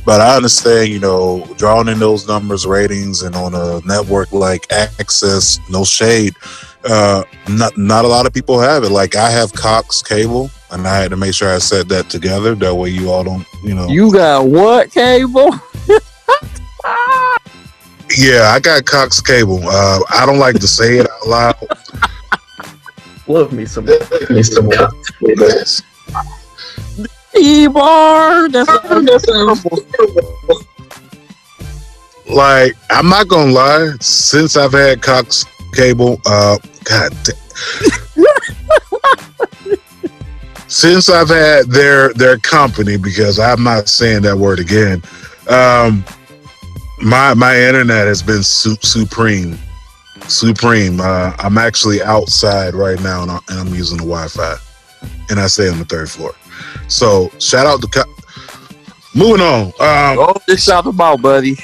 [0.05, 4.66] but I understand, you know, drawing in those numbers, ratings, and on a network like
[4.69, 6.35] AXS, no shade.
[6.85, 8.90] Uh, not not a lot of people have it.
[8.90, 12.55] Like I have Cox Cable, and I had to make sure I set that together.
[12.55, 13.88] That way, you all don't, you know.
[13.88, 15.51] You got what cable?
[18.16, 19.61] yeah, I got Cox Cable.
[19.64, 21.57] Uh, I don't like to say it out loud.
[23.29, 23.85] Love me some,
[24.31, 24.71] me some
[25.21, 25.83] Yes.
[27.39, 28.49] E-bar.
[28.49, 29.79] That's terrible.
[32.31, 37.33] like I'm not gonna lie, since I've had Cox cable, uh god da-
[40.69, 45.03] since I've had their their company, because I'm not saying that word again,
[45.49, 46.05] um
[47.03, 49.59] my my internet has been su- supreme.
[50.29, 51.01] Supreme.
[51.01, 54.57] Uh, I'm actually outside right now and, I, I'm using the Wi-Fi,
[55.31, 56.35] and I stay on the third floor.
[56.89, 57.89] So shout out to.
[57.89, 58.12] Co-
[59.15, 59.67] Moving on.
[59.81, 61.57] Um, Oh, this out about, buddy.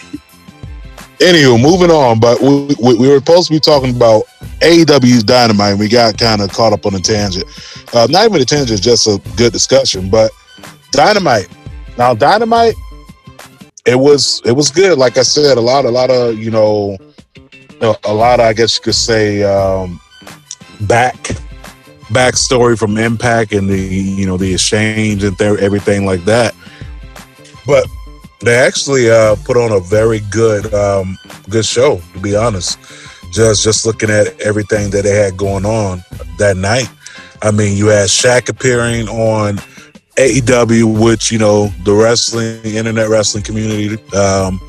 [1.18, 4.22] Anywho, moving on, but we, we, we were supposed to be talking about
[4.60, 5.72] AEW's Dynamite.
[5.72, 7.44] And we got kind of caught up on a tangent.
[7.94, 10.08] Uh, not even a tangent, just a good discussion.
[10.08, 10.32] But
[10.92, 11.48] Dynamite.
[11.98, 12.74] Now, Dynamite,
[13.84, 14.96] it was it was good.
[14.96, 16.96] Like I said, a lot, a lot of you know,
[17.82, 20.00] a, a lot of I guess you could say um,
[20.82, 21.14] back
[22.08, 26.54] backstory from Impact and the you know the exchange and th- everything like that.
[27.66, 27.86] But
[28.40, 31.18] they actually uh, put on a very good um,
[31.50, 32.00] good show.
[32.14, 32.78] To be honest,
[33.32, 36.02] just just looking at everything that they had going on
[36.38, 36.88] that night.
[37.42, 39.56] I mean, you had Shaq appearing on
[40.16, 44.60] AEW, which you know the wrestling, internet wrestling community, um,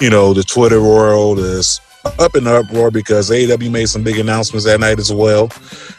[0.00, 1.81] you know the Twitter world is
[2.18, 5.50] up in the uproar because AEW made some big announcements that night as well.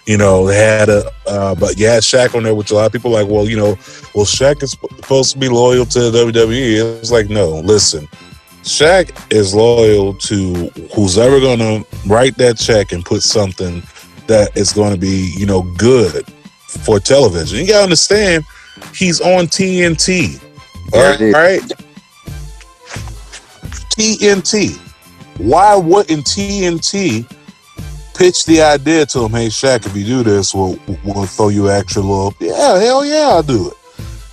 [0.06, 2.86] You know, they had a, uh, but you had Shaq on there, which a lot
[2.86, 3.28] of people like.
[3.28, 3.78] Well, you know,
[4.14, 7.00] well Shaq is supposed to be loyal to WWE.
[7.00, 8.08] It's like, no, listen,
[8.64, 10.54] Shaq is loyal to
[10.94, 13.82] who's ever going to write that check and put something
[14.28, 16.26] that is going to be, you know, good
[16.68, 17.60] for television.
[17.60, 18.44] You got to understand,
[18.94, 20.42] he's on TNT.
[20.94, 21.26] All right, Yeah.
[21.28, 21.62] all right?
[23.96, 24.80] TNT.
[25.38, 27.26] Why wouldn't TNT
[28.16, 29.32] pitch the idea to him?
[29.32, 32.34] Hey, Shaq, if you do this, we'll, we'll throw you extra little.
[32.40, 33.74] Yeah, hell yeah, I'll do it.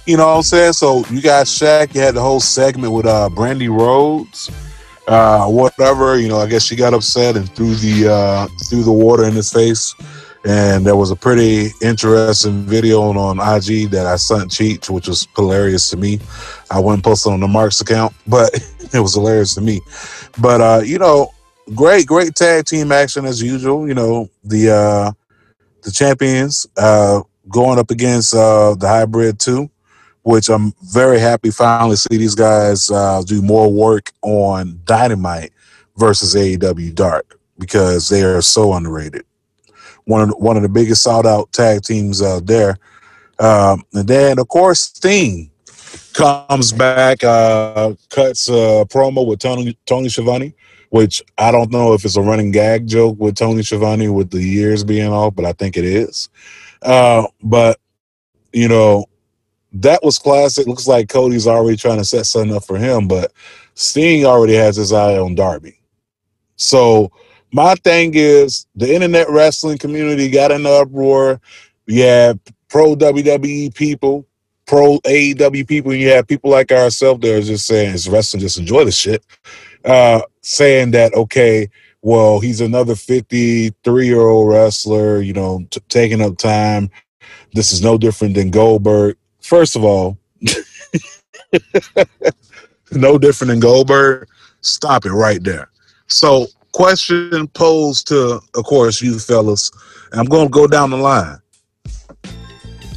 [0.06, 0.72] You know what I'm saying?
[0.74, 1.94] So you got Shaq.
[1.94, 4.50] You had the whole segment with uh, Brandi Rhodes,
[5.06, 6.18] uh, whatever.
[6.18, 9.34] You know, I guess she got upset and threw the uh, threw the water in
[9.34, 9.94] his face.
[10.44, 15.06] And there was a pretty interesting video on, on IG that I sent Cheech, which
[15.06, 16.18] was hilarious to me.
[16.70, 18.54] I wouldn't post it on the Marks account, but
[18.94, 19.80] it was hilarious to me.
[20.40, 21.32] But uh, you know,
[21.74, 23.86] great, great tag team action as usual.
[23.86, 25.12] You know, the uh,
[25.82, 29.70] the champions uh, going up against uh, the hybrid two,
[30.22, 35.52] which I'm very happy finally see these guys uh, do more work on Dynamite
[35.96, 39.24] versus AEW Dark because they are so underrated.
[40.04, 42.78] One of the, one of the biggest sought out tag teams out there.
[43.38, 45.50] Um, and then of course Sting
[46.12, 50.54] comes back, uh, cuts a promo with Tony Tony Schiavone,
[50.90, 54.42] which I don't know if it's a running gag joke with Tony Schiavone with the
[54.42, 56.28] years being off, but I think it is.
[56.82, 57.78] Uh, but
[58.52, 59.06] you know,
[59.72, 60.66] that was classic.
[60.66, 63.32] Looks like Cody's already trying to set something up for him, but
[63.74, 65.80] Sting already has his eye on Darby.
[66.56, 67.12] So
[67.52, 71.40] my thing is the internet wrestling community got the uproar.
[71.86, 74.26] You have pro WWE people,
[74.66, 78.40] pro AEW people, and you have people like ourselves that are just saying it's wrestling,
[78.40, 79.24] just enjoy the shit.
[79.84, 81.68] Uh, saying that okay,
[82.02, 86.90] well, he's another 53 year old wrestler, you know, t- taking up time.
[87.52, 89.16] This is no different than Goldberg.
[89.40, 90.16] First of all,
[92.92, 94.28] no different than Goldberg.
[94.60, 95.70] Stop it right there.
[96.06, 99.70] So, question posed to, of course, you fellas,
[100.12, 101.38] and I'm going to go down the line.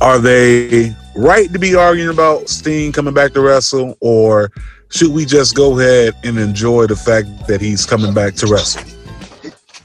[0.02, 4.52] Are they right to be arguing about Sting coming back to wrestle, or
[4.90, 8.84] should we just go ahead and enjoy the fact that he's coming back to wrestle?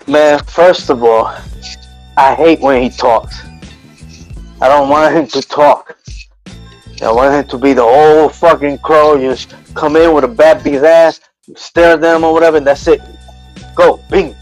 [0.06, 1.26] Man, first of all,
[2.16, 3.40] I hate when he talks.
[4.60, 5.96] I don't want him to talk.
[7.00, 9.18] I want him to be the old fucking crow.
[9.18, 11.20] Just come in with a bat beat ass,
[11.54, 13.00] stare at them or whatever, and that's it.
[13.78, 14.34] Go, bing.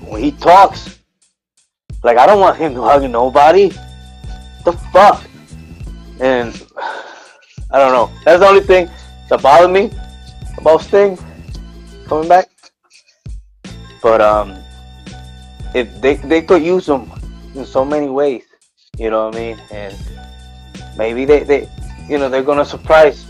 [0.00, 0.98] When he talks,
[2.02, 3.68] like I don't want him to hug nobody.
[4.64, 5.22] The fuck?
[6.20, 6.48] And
[7.70, 8.10] I don't know.
[8.24, 8.88] That's the only thing
[9.28, 9.90] that bothered me
[10.56, 11.18] about Sting
[12.06, 12.48] coming back.
[14.02, 14.56] But um,
[15.74, 17.12] if they they could use him
[17.54, 18.44] in so many ways,
[18.96, 19.94] you know what I mean, and
[20.96, 21.68] maybe they they
[22.08, 23.26] you know they're gonna surprise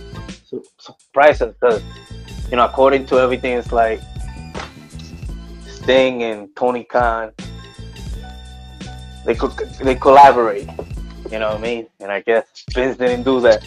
[0.47, 1.83] su- surprise us because
[2.49, 4.01] you know according to everything it's like
[5.85, 7.33] Sting and Tony Khan
[9.25, 10.68] they could they collaborate,
[11.31, 12.44] you know what I mean, and I guess
[12.75, 13.64] Vince didn't do that,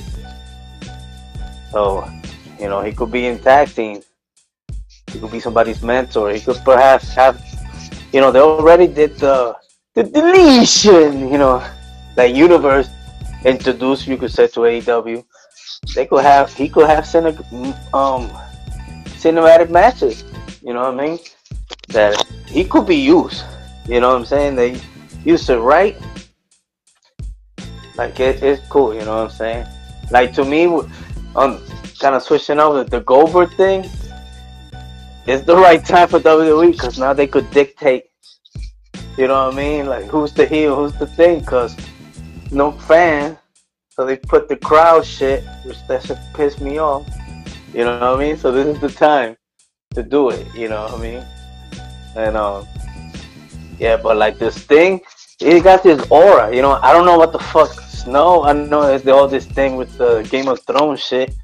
[1.71, 2.07] so
[2.59, 4.05] you know he could be in tag teams.
[5.11, 6.31] He could be somebody's mentor.
[6.31, 7.41] He could perhaps have,
[8.13, 9.55] you know, they already did the
[9.95, 11.65] the deletion, you know,
[12.15, 12.89] that universe
[13.43, 14.05] introduced.
[14.05, 15.23] You could say to AEW,
[15.95, 17.33] they could have he could have cine,
[17.93, 18.29] um
[19.17, 20.23] cinematic matches.
[20.61, 21.19] You know what I mean?
[21.89, 23.43] That he could be used.
[23.87, 24.55] You know what I'm saying?
[24.55, 24.81] They
[25.23, 25.95] used it right.
[27.95, 28.93] Like it, it's cool.
[28.93, 29.67] You know what I'm saying?
[30.11, 30.65] Like to me,
[31.35, 31.61] um,
[31.99, 33.89] kind of switching over the Goldberg thing
[35.27, 38.05] it's the right time for WWE because now they could dictate.
[39.17, 39.85] You know what I mean?
[39.85, 41.41] Like who's the heel, who's the thing?
[41.41, 41.75] Because
[42.49, 43.37] no fan,
[43.89, 47.05] so they put the crowd shit, which that should piss me off.
[47.73, 48.37] You know what I mean?
[48.37, 49.35] So this is the time
[49.95, 50.47] to do it.
[50.55, 51.25] You know what I mean?
[52.17, 52.67] And um,
[53.79, 55.01] yeah, but like this thing,
[55.39, 56.53] he got this aura.
[56.53, 58.43] You know, I don't know what the fuck snow.
[58.43, 61.35] I know there's all this thing with the Game of Thrones shit,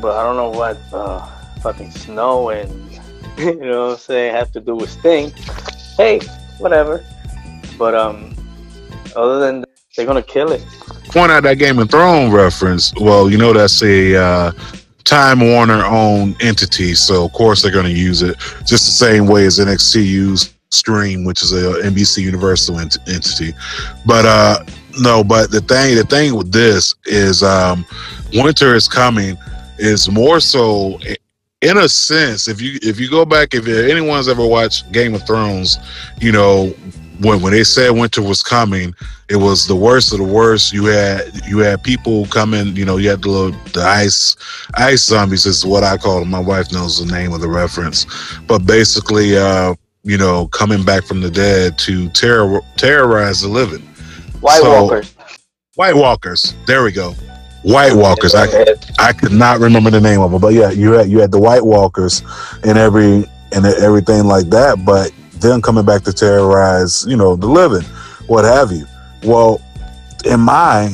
[0.00, 0.78] but I don't know what.
[0.92, 2.70] uh fucking snow and
[3.38, 5.32] you know what I'm saying have to do with Sting.
[5.96, 6.20] Hey,
[6.58, 7.04] whatever.
[7.78, 8.34] But um
[9.14, 10.64] other than that, they're gonna kill it.
[11.06, 12.92] Point out that Game of Thrones reference.
[13.00, 14.52] Well, you know that's a uh,
[15.04, 19.26] Time Warner owned entity, so of course they're going to use it just the same
[19.26, 23.52] way as NXT used Stream, which is a NBC Universal ent- entity.
[24.06, 24.64] But uh
[24.98, 27.84] no, but the thing the thing with this is um
[28.32, 29.36] winter is coming
[29.78, 30.98] is more so
[31.60, 35.26] in a sense if you if you go back if anyone's ever watched Game of
[35.26, 35.78] Thrones,
[36.20, 36.74] you know
[37.20, 38.94] when when they said winter was coming,
[39.28, 40.72] it was the worst of the worst.
[40.72, 44.36] You had you had people coming, you know, you had the little, the ice
[44.74, 46.30] ice zombies is what I call them.
[46.30, 48.06] My wife knows the name of the reference,
[48.46, 53.82] but basically, uh, you know, coming back from the dead to terror terrorize the living.
[54.40, 55.14] White So- Walkers.
[55.76, 56.54] White Walkers.
[56.66, 57.14] There we go.
[57.62, 58.34] White Walkers.
[58.34, 58.46] I
[58.98, 61.38] I could not remember the name of them, but yeah, you had you had the
[61.38, 62.22] White Walkers
[62.64, 64.84] and every and everything like that.
[64.84, 67.86] But them coming back to terrorize, you know, the living,
[68.26, 68.86] what have you.
[69.24, 69.60] Well,
[70.24, 70.88] in my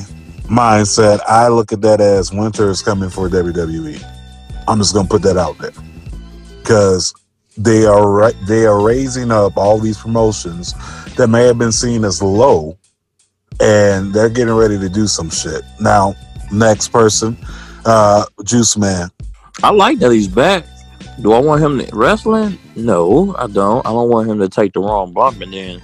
[0.44, 4.02] mindset, I look at that as winter is coming for WWE.
[4.66, 5.72] I'm just gonna put that out there
[6.60, 7.14] because
[7.56, 8.34] they are right.
[8.46, 10.74] They are raising up all these promotions
[11.16, 12.78] that may have been seen as low,
[13.60, 15.62] and they're getting ready to do some shit.
[15.80, 16.14] Now,
[16.52, 17.36] next person,
[17.84, 19.10] uh, Juice Man.
[19.62, 20.64] I like that he's back.
[21.20, 22.58] Do I want him to wrestling?
[22.76, 23.84] No, I don't.
[23.84, 25.82] I don't want him to take the wrong bump and then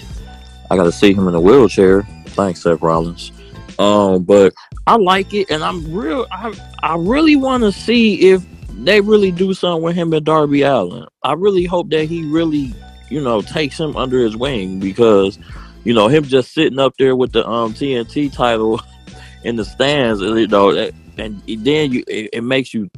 [0.71, 2.03] I got to see him in a wheelchair.
[2.29, 3.33] Thanks, Seth Rollins.
[3.79, 4.55] Um, but
[4.87, 6.27] I like it, and I'm real.
[6.31, 10.63] I I really want to see if they really do something with him and Darby
[10.63, 11.07] Allin.
[11.23, 12.75] I really hope that he really,
[13.09, 15.39] you know, takes him under his wing because,
[15.85, 18.81] you know, him just sitting up there with the um TNT title
[19.45, 20.71] in the stands, you know,
[21.19, 22.91] and then you it, it makes you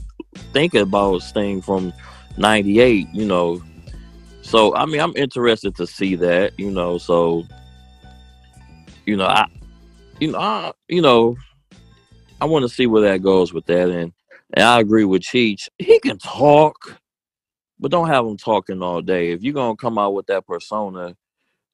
[0.53, 1.93] think about Sting from
[2.39, 3.63] '98, you know.
[4.43, 6.99] So I mean, I'm interested to see that, you know.
[6.99, 7.45] So,
[9.05, 9.47] you know, I,
[10.21, 11.37] you know, I, you know,
[12.41, 14.13] I want to see where that goes with that, and
[14.55, 15.69] and I agree with Cheech.
[15.79, 17.01] He can talk,
[17.81, 19.33] but don't have him talking all day.
[19.33, 21.17] If you're gonna come out with that persona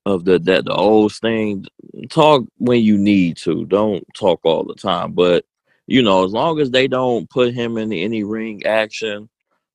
[0.06, 1.64] of the that the old thing
[2.10, 3.64] talk when you need to.
[3.66, 5.12] Don't talk all the time.
[5.12, 5.44] But
[5.86, 9.28] you know, as long as they don't put him in any ring action,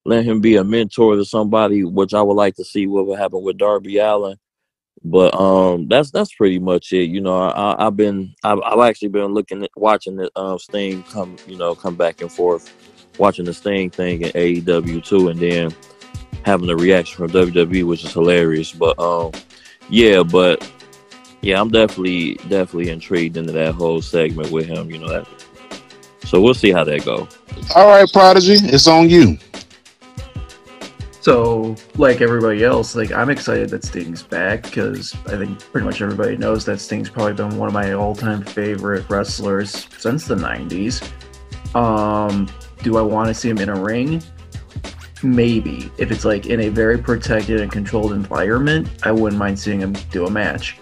[0.08, 3.20] let him be a mentor to somebody, which I would like to see what would
[3.20, 4.38] happen with Darby Allin.
[5.04, 7.10] But um, that's that's pretty much it.
[7.10, 11.04] You know, I, I've been I've, I've actually been looking at watching the uh, Sting
[11.04, 12.74] come you know come back and forth,
[13.20, 15.76] watching the Sting thing in AEW too, and then
[16.44, 18.72] having the reaction from WWE, which is hilarious.
[18.72, 19.34] But um,
[19.90, 20.70] yeah, but
[21.42, 24.90] yeah, I'm definitely definitely intrigued into that whole segment with him.
[24.90, 25.28] You know that.
[26.26, 27.28] So we'll see how that go.
[27.76, 29.38] All right, Prodigy, it's on you.
[31.28, 36.02] So, like everybody else, like I'm excited that Sting's back because I think pretty much
[36.02, 41.04] everybody knows that Sting's probably been one of my all-time favorite wrestlers since the '90s.
[41.76, 42.48] Um,
[42.82, 44.24] do I want to see him in a ring?
[45.22, 45.92] Maybe.
[45.98, 49.98] If it's like in a very protected and controlled environment, I wouldn't mind seeing him
[50.12, 50.78] do a match.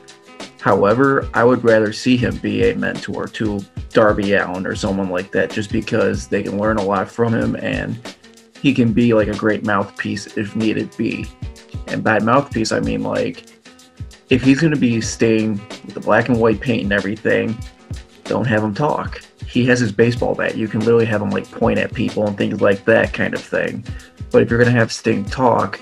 [0.61, 5.31] However, I would rather see him be a mentor to Darby Allin or someone like
[5.31, 7.97] that, just because they can learn a lot from him and
[8.61, 11.25] he can be like a great mouthpiece if needed be.
[11.87, 13.45] And by mouthpiece, I mean like
[14.29, 15.53] if he's going to be staying
[15.85, 17.57] with the black and white paint and everything,
[18.23, 19.21] don't have him talk.
[19.47, 20.57] He has his baseball bat.
[20.57, 23.41] You can literally have him like point at people and things like that kind of
[23.41, 23.85] thing.
[24.31, 25.79] But if you're going to have Sting talk,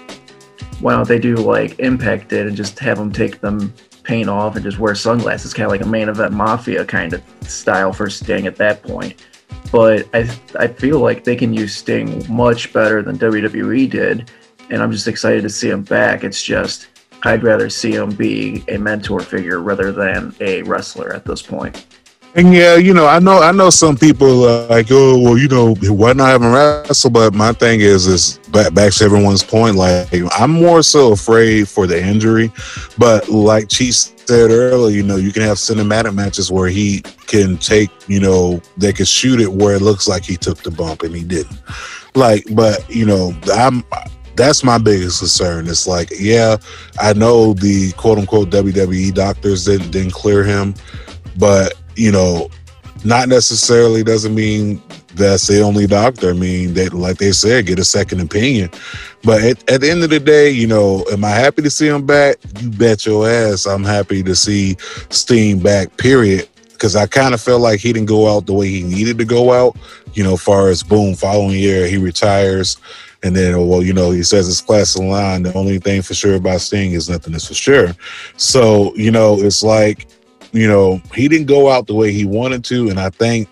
[0.82, 4.56] why don't they do like Impact did and just have him take them paint off
[4.56, 8.10] and just wear sunglasses, kind of like a main event mafia kind of style for
[8.10, 9.16] Sting at that point
[9.74, 14.32] but I I feel like they can use Sting much better than WWE did,
[14.70, 16.24] and I'm just excited to see him back.
[16.24, 16.88] It's just
[17.24, 21.88] I'd rather see him be a mentor figure rather than a wrestler at this point.
[22.36, 25.48] And yeah, you know, I know, I know some people are like, oh, well, you
[25.48, 27.12] know, why not having a wrestle?
[27.12, 29.76] But my thing is, is back, back to everyone's point.
[29.76, 30.10] Like,
[30.40, 32.52] I'm more so afraid for the injury,
[32.98, 37.58] but like Chief said earlier, you know, you can have cinematic matches where he can
[37.58, 41.04] take, you know, they can shoot it where it looks like he took the bump
[41.04, 41.62] and he didn't.
[42.16, 43.84] Like, but you know, I'm.
[44.36, 45.68] That's my biggest concern.
[45.68, 46.58] It's like, yeah,
[47.00, 50.74] I know the quote unquote WWE doctors didn't didn't clear him,
[51.38, 52.50] but you know,
[53.04, 54.82] not necessarily doesn't mean
[55.16, 56.32] that's the only doctor.
[56.32, 58.70] I mean, they like they said, get a second opinion.
[59.24, 61.88] But at, at the end of the day, you know, am I happy to see
[61.88, 62.38] him back?
[62.60, 64.78] You bet your ass I'm happy to see
[65.10, 66.50] Steen back, period.
[66.72, 69.26] Because I kind of felt like he didn't go out the way he needed to
[69.26, 69.78] go out.
[70.14, 72.78] You know, far as boom, following year he retires.
[73.24, 75.44] And then, well, you know, he says it's class in line.
[75.44, 77.94] The only thing for sure about Sting is nothing is for sure.
[78.36, 80.08] So, you know, it's like,
[80.54, 82.90] you know, he didn't go out the way he wanted to.
[82.90, 83.50] And I think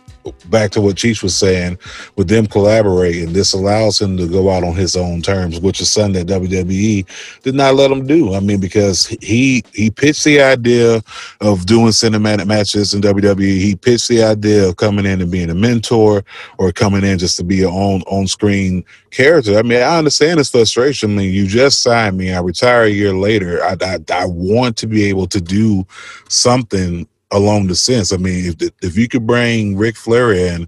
[0.49, 1.77] back to what Cheech was saying,
[2.15, 5.89] with them collaborating, this allows him to go out on his own terms, which is
[5.89, 7.05] something that WWE
[7.43, 8.33] did not let him do.
[8.33, 11.01] I mean, because he he pitched the idea
[11.41, 13.59] of doing cinematic matches in WWE.
[13.59, 16.23] He pitched the idea of coming in and being a mentor
[16.57, 19.57] or coming in just to be an own on screen character.
[19.57, 21.11] I mean, I understand his frustration.
[21.11, 22.33] I mean, you just signed me.
[22.33, 23.63] I retire a year later.
[23.63, 25.85] I I, I want to be able to do
[26.29, 28.13] something along the sense.
[28.13, 30.67] I mean, if if you could bring Ric Flair in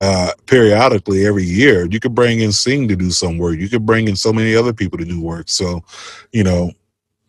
[0.00, 3.58] uh, periodically every year, you could bring in Sting to do some work.
[3.58, 5.48] You could bring in so many other people to do work.
[5.48, 5.82] So,
[6.32, 6.72] you know,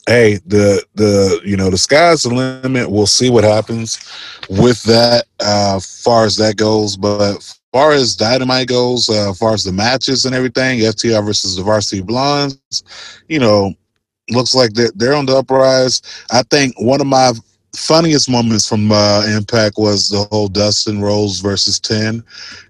[0.07, 2.89] hey, the the you know the sky's the limit.
[2.89, 3.99] We'll see what happens
[4.49, 5.25] with that.
[5.39, 7.37] Uh, far as that goes, but
[7.71, 12.01] far as Dynamite goes, uh, far as the matches and everything, FTR versus the Varsity
[12.01, 12.83] Blondes,
[13.27, 13.73] you know,
[14.31, 16.01] looks like they're, they're on the uprise.
[16.31, 17.33] I think one of my
[17.75, 22.23] funniest moments from uh, Impact was the whole Dustin Rhodes versus Ten,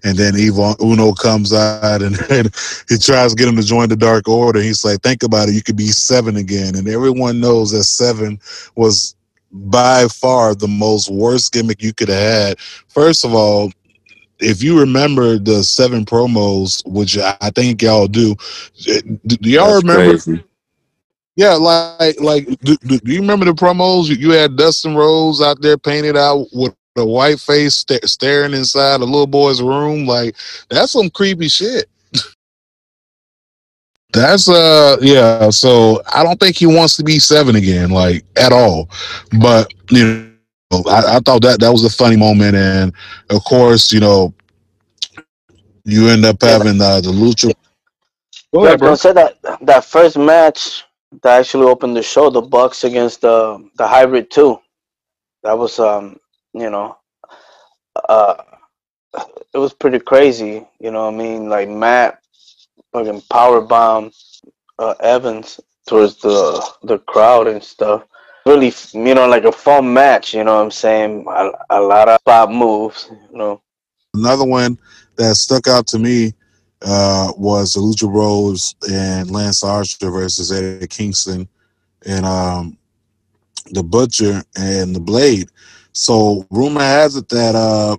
[0.04, 2.54] and then Evil Uno comes out and, and,
[2.88, 4.60] he tries to get him to join the Dark Order.
[4.60, 8.38] He's like, "Think about it, you could be seven again," and everyone knows that Seven
[8.76, 9.14] was
[9.52, 12.60] by far the most worst gimmick you could have had.
[12.88, 13.72] First of all.
[14.42, 18.34] If you remember the seven promos, which I think y'all do,
[19.26, 20.10] do y'all That's remember?
[20.12, 20.44] crazy.
[21.40, 24.08] Yeah, like like do, do do you remember the promos?
[24.08, 28.52] You, you had Dustin Rhodes out there painted out with a white face sta- staring
[28.52, 30.06] inside a little boy's room.
[30.06, 30.36] Like
[30.68, 31.88] that's some creepy shit.
[34.12, 35.48] That's uh yeah.
[35.48, 38.90] So I don't think he wants to be seven again, like at all.
[39.40, 40.30] But you
[40.70, 42.92] know, I, I thought that that was a funny moment, and
[43.30, 44.34] of course, you know,
[45.86, 47.54] you end up having uh, the lucha.
[48.52, 48.88] Go ahead, bro.
[48.88, 50.84] don't say that that first match
[51.22, 54.60] that actually opened the show, the Bucks against the the Hybrid Two.
[55.42, 56.18] That was um,
[56.54, 56.96] you know,
[58.08, 58.36] uh,
[59.52, 60.66] it was pretty crazy.
[60.78, 62.20] You know, what I mean, like Matt
[62.92, 64.10] fucking power bomb
[64.78, 68.04] uh, Evans towards the the crowd and stuff.
[68.46, 70.34] Really, you know, like a fun match.
[70.34, 71.26] You know what I'm saying?
[71.28, 73.10] A, a lot of spot moves.
[73.30, 73.62] You know.
[74.14, 74.78] Another one
[75.16, 76.34] that stuck out to me
[76.82, 81.48] uh, was the Lucha Bros and Lance Archer versus Eddie Kingston
[82.06, 82.78] and um,
[83.72, 85.48] the Butcher and the Blade.
[85.92, 87.96] So rumor has it that uh,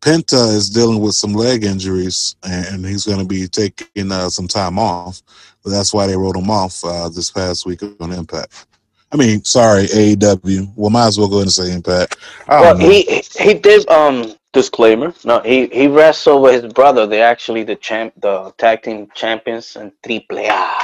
[0.00, 4.48] Penta is dealing with some leg injuries and he's going to be taking uh, some
[4.48, 5.20] time off.
[5.62, 8.66] But that's why they wrote him off uh, this past week on Impact.
[9.12, 10.72] I mean, sorry, AEW.
[10.76, 12.16] Well, might as well go ahead and say Impact.
[12.48, 12.88] Well, know.
[12.88, 15.14] he he did um disclaimer.
[15.24, 17.06] No, he he wrestled with his brother.
[17.06, 20.78] They actually the champ, the tag team champions and Triple A,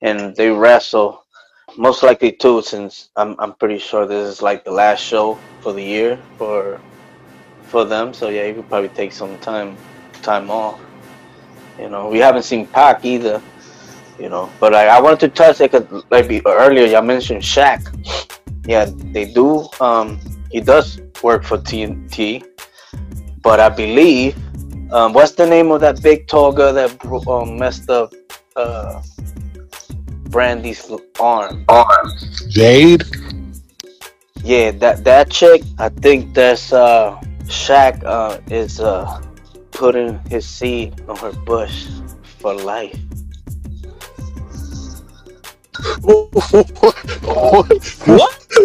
[0.00, 1.24] and they wrestle
[1.76, 2.62] most likely too.
[2.62, 6.80] Since I'm I'm pretty sure this is like the last show for the year for
[7.64, 8.14] for them.
[8.14, 9.76] So yeah, he could probably take some time
[10.22, 10.80] time off.
[11.78, 13.42] You know, we haven't seen Pac either.
[14.18, 16.86] You know, but like I wanted to touch like a, like earlier.
[16.86, 17.80] Y'all mentioned Shaq.
[18.66, 19.66] Yeah, they do.
[19.80, 20.20] Um,
[20.52, 22.44] he does work for TNT,
[23.42, 24.36] but I believe
[24.92, 28.12] um, what's the name of that big tall girl that um, messed up
[28.54, 29.00] uh,
[30.28, 31.64] Brandi's arm?
[31.68, 32.10] Arm.
[32.48, 33.02] Jade.
[34.44, 35.62] Yeah, that that chick.
[35.78, 39.22] I think that's uh, Shaq uh, is uh,
[39.70, 41.86] putting his seed on her bush
[42.22, 42.98] for life.
[46.02, 46.32] What?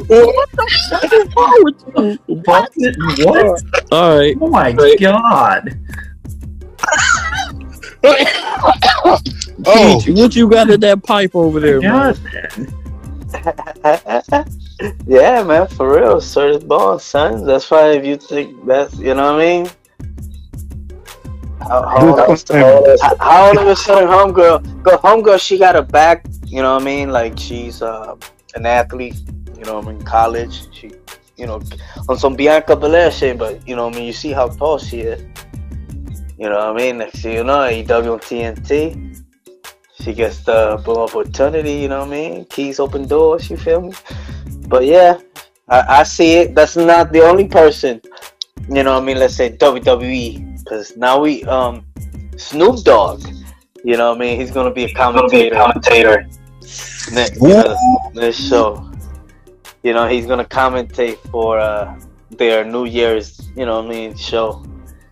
[0.07, 2.41] what the fuck is wrong with you?
[2.45, 2.71] What?
[3.19, 3.63] What?
[3.93, 4.35] All right.
[4.41, 5.79] Oh my god.
[9.65, 12.13] Oh, Peach, what you got in that pipe over there, man?
[12.13, 12.73] God,
[13.83, 14.45] man.
[15.07, 16.21] yeah, man, for real.
[16.21, 17.45] Serge Bond, son.
[17.45, 19.69] That's why if you think that's, you know what I mean?
[21.67, 26.25] How, how, how, how all of a sudden, homegirl, go homegirl, she got a back,
[26.45, 27.09] you know what I mean?
[27.09, 28.15] Like she's uh,
[28.55, 29.15] an athlete,
[29.57, 30.01] you know what I mean?
[30.03, 30.91] College, she,
[31.35, 31.61] you know,
[32.07, 34.07] on some Bianca Belair shit, but you know what I mean?
[34.07, 35.21] You see how tall she is.
[36.37, 36.99] You know what I mean?
[36.99, 39.23] Next thing you know, AEW on TNT,
[40.01, 42.45] she gets the boom opportunity, you know what I mean?
[42.45, 43.93] Keys open doors, you feel me?
[44.67, 45.17] But yeah,
[45.67, 46.55] I, I see it.
[46.55, 48.01] That's not the only person.
[48.69, 49.17] You know what I mean?
[49.17, 51.85] Let's say WWE, because now we um
[52.35, 53.25] Snoop Dogg.
[53.83, 54.39] You know what I mean?
[54.39, 55.55] He's gonna be a commentator.
[55.55, 56.27] commentator.
[57.11, 57.75] Next, uh,
[58.13, 58.91] next show.
[59.83, 61.97] You know he's gonna commentate for uh
[62.31, 63.49] their New Year's.
[63.55, 64.17] You know what I mean?
[64.17, 64.65] Show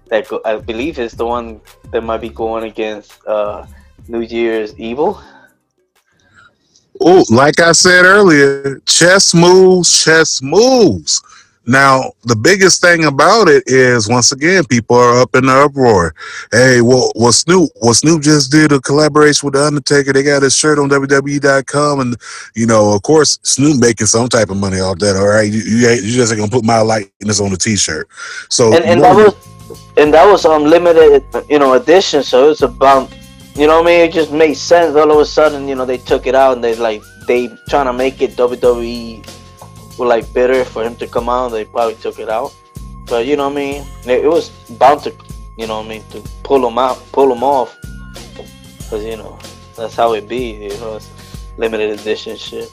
[0.07, 3.65] that go, I believe is the one that might be going against uh
[4.07, 5.21] New Year's Evil.
[7.01, 11.21] Oh, like I said earlier, chess moves, chess moves.
[11.67, 16.13] Now, the biggest thing about it is, once again, people are up in the uproar.
[16.51, 20.13] Hey, well, well, Snoop, well, Snoop just did a collaboration with the Undertaker.
[20.13, 22.15] They got his shirt on WWE.com, and
[22.55, 25.15] you know, of course, Snoop making some type of money off that.
[25.15, 28.07] All right, you you, ain't- you just ain't gonna put my likeness on the T-shirt.
[28.49, 29.33] So, and, and that was
[29.97, 33.11] and that was um limited you know edition so it's about
[33.55, 35.85] you know what i mean it just made sense all of a sudden you know
[35.85, 39.25] they took it out and they like they trying to make it wwe
[39.97, 42.53] were like bitter for him to come out they probably took it out
[43.05, 45.13] but you know what i mean it, was bound to
[45.57, 47.77] you know what i mean to pull him out pull him off
[48.77, 49.37] because you know
[49.75, 51.09] that's how it be you know it's
[51.57, 52.71] limited edition shit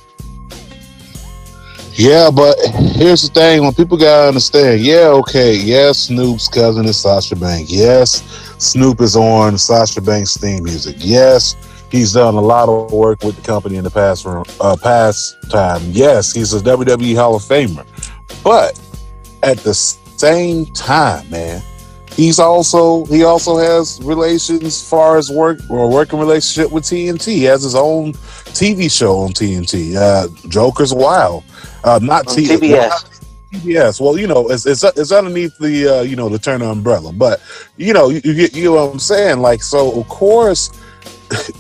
[1.95, 2.57] Yeah, but
[2.97, 7.71] here's the thing: when people gotta understand, yeah, okay, yes, Snoop's cousin is Sasha Banks.
[7.71, 8.23] Yes,
[8.57, 10.97] Snoop is on Sasha Banks' theme music.
[10.99, 11.55] Yes,
[11.93, 15.83] he's done a lot of work with the company in the past uh, past time.
[15.91, 17.87] Yes, he's a WWE Hall of Famer.
[18.43, 18.81] But
[19.45, 21.63] at the same time, man,
[22.11, 27.27] he's also he also has relations as far as work or working relationship with TNT.
[27.27, 28.15] He has his own
[28.55, 31.45] TV show on TNT, uh, Joker's Wild.
[31.85, 33.21] Uh, not on T- tbs
[33.65, 37.13] Yes, well, you know, it's it's, it's underneath the uh, you know the Turner umbrella,
[37.13, 37.43] but
[37.77, 39.41] you know, you, you get you know what I'm saying.
[39.41, 40.71] Like, so of course,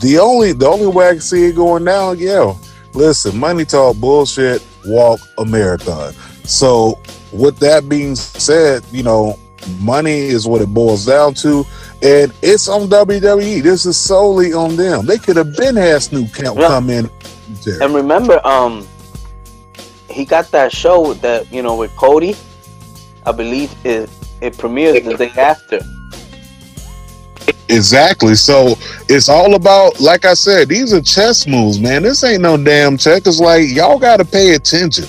[0.01, 2.55] the only the only way I can see it going down, yeah.
[2.95, 6.13] Listen, money talk, bullshit, walk a marathon.
[6.45, 7.01] So,
[7.33, 9.39] with that being said, you know,
[9.81, 11.65] money is what it boils down to,
[12.03, 13.63] and it's on WWE.
[13.63, 15.07] This is solely on them.
[15.07, 16.67] They could have been had Snoop Camp Yeah.
[16.69, 17.11] come in.
[17.81, 18.87] And remember, um,
[20.11, 22.37] he got that show that you know with Cody.
[23.25, 24.11] I believe it
[24.41, 25.81] it premieres the day after.
[27.69, 28.35] Exactly.
[28.35, 28.75] So
[29.09, 32.03] it's all about, like I said, these are chess moves, man.
[32.03, 33.27] This ain't no damn check.
[33.27, 35.05] It's like y'all got to pay attention.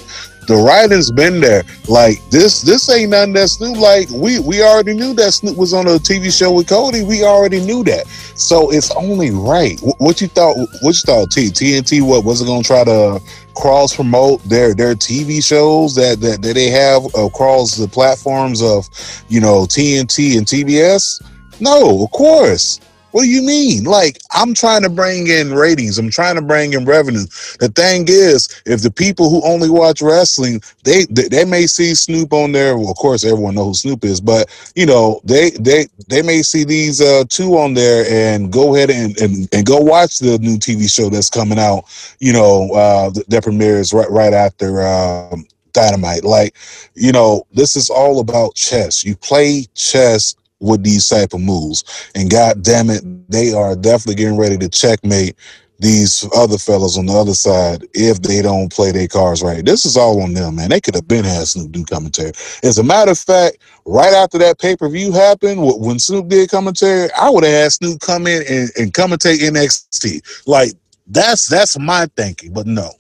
[0.48, 1.64] The writing's been there.
[1.88, 3.74] Like this, this ain't nothing that's new.
[3.74, 7.04] Like we, we already knew that Snoop was on a TV show with Cody.
[7.04, 8.08] We already knew that.
[8.36, 9.80] So it's only right.
[9.80, 10.56] Wh- What you thought?
[10.82, 11.32] What you thought?
[11.32, 12.02] T TNT?
[12.02, 13.22] What was it going to try to
[13.56, 18.90] cross promote their their TV shows that that, that they have across the platforms of,
[19.30, 21.22] you know, TNT and TBS?
[21.60, 22.80] No, of course.
[23.14, 23.84] What do you mean?
[23.84, 26.00] Like, I'm trying to bring in ratings.
[26.00, 27.26] I'm trying to bring in revenue.
[27.60, 31.94] The thing is, if the people who only watch wrestling, they they, they may see
[31.94, 32.76] Snoop on there.
[32.76, 36.42] Well, of course, everyone knows who Snoop is, but you know, they they they may
[36.42, 40.40] see these uh two on there and go ahead and and, and go watch the
[40.40, 41.84] new TV show that's coming out.
[42.20, 46.24] You know, uh that, premieres right right after um, Dynamite.
[46.24, 46.56] Like,
[46.96, 49.06] you know, this is all about chess.
[49.06, 51.84] You play chess with these type of moves.
[52.16, 55.36] And god damn it, they are definitely getting ready to checkmate
[55.80, 59.66] these other fellas on the other side if they don't play their cards right.
[59.66, 60.70] This is all on them, man.
[60.70, 62.32] They could have been had Snoop do commentary.
[62.64, 67.30] As a matter of fact, right after that pay-per-view happened, when Snoop did commentary, I
[67.30, 70.48] would have had Snoop come in and, and commentate NXT.
[70.48, 70.72] Like
[71.08, 72.92] that's that's my thinking, but no.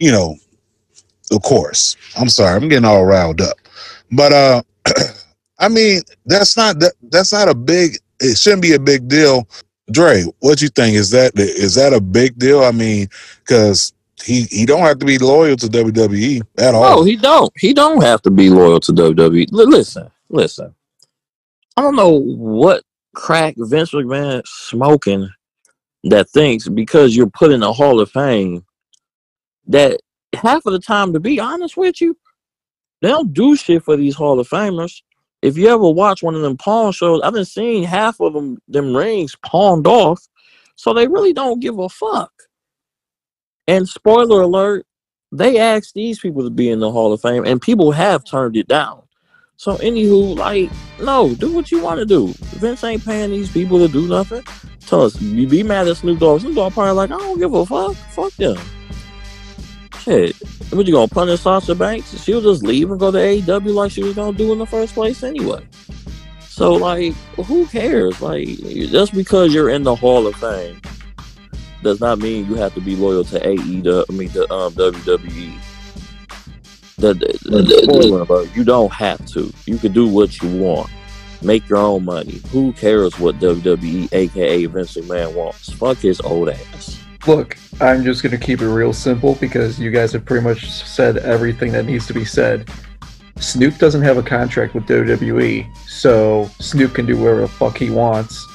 [0.00, 0.36] You know,
[1.30, 1.96] of course.
[2.18, 3.56] I'm sorry, I'm getting all riled up.
[4.10, 4.62] But uh
[5.58, 9.48] I mean, that's not that that's not a big it shouldn't be a big deal.
[9.90, 10.96] Dre, what you think?
[10.96, 12.62] Is that is that a big deal?
[12.62, 13.08] I mean,
[13.40, 13.92] because
[14.22, 16.96] he he don't have to be loyal to WWE at all.
[16.98, 17.52] No, he don't.
[17.56, 19.46] He don't have to be loyal to WWE.
[19.52, 20.74] Li- listen, listen.
[21.76, 22.82] I don't know what
[23.14, 25.28] crack Vince McMahon smoking
[26.04, 28.64] that thinks because you're put in the Hall of Fame
[29.66, 30.00] that
[30.34, 32.16] half of the time, to be honest with you,
[33.02, 35.02] they don't do shit for these Hall of Famers.
[35.46, 38.58] If you ever watch one of them pawn shows, I've been seeing half of them
[38.66, 40.26] them rings pawned off,
[40.74, 42.32] so they really don't give a fuck.
[43.68, 44.86] And spoiler alert,
[45.30, 48.56] they asked these people to be in the Hall of Fame, and people have turned
[48.56, 49.02] it down.
[49.56, 50.68] So, anywho, like,
[51.00, 52.34] no, do what you want to do.
[52.58, 54.42] Vince ain't paying these people to do nothing.
[54.80, 56.40] Tell us, you be mad at Snoop Dogg.
[56.40, 57.94] Snoop Dogg probably like, I don't give a fuck.
[57.94, 58.58] Fuck them.
[60.06, 60.36] Shit.
[60.72, 62.22] What you gonna punish Sasha Banks?
[62.22, 64.94] She'll just leave and go to AEW like she was gonna do in the first
[64.94, 65.66] place anyway.
[66.40, 67.12] So, like,
[67.44, 68.22] who cares?
[68.22, 70.80] Like, just because you're in the Hall of Fame
[71.82, 74.04] does not mean you have to be loyal to AEW.
[74.08, 75.52] I mean, the um, WWE.
[76.98, 79.52] The, the, the- the- spoiler alert, you don't have to.
[79.66, 80.88] You can do what you want.
[81.42, 82.40] Make your own money.
[82.50, 85.70] Who cares what WWE, aka Vince McMahon, wants?
[85.72, 86.95] Fuck his old ass.
[87.26, 90.70] Look, I'm just going to keep it real simple because you guys have pretty much
[90.70, 92.70] said everything that needs to be said.
[93.38, 97.90] Snoop doesn't have a contract with WWE, so Snoop can do whatever the fuck he
[97.90, 98.46] wants.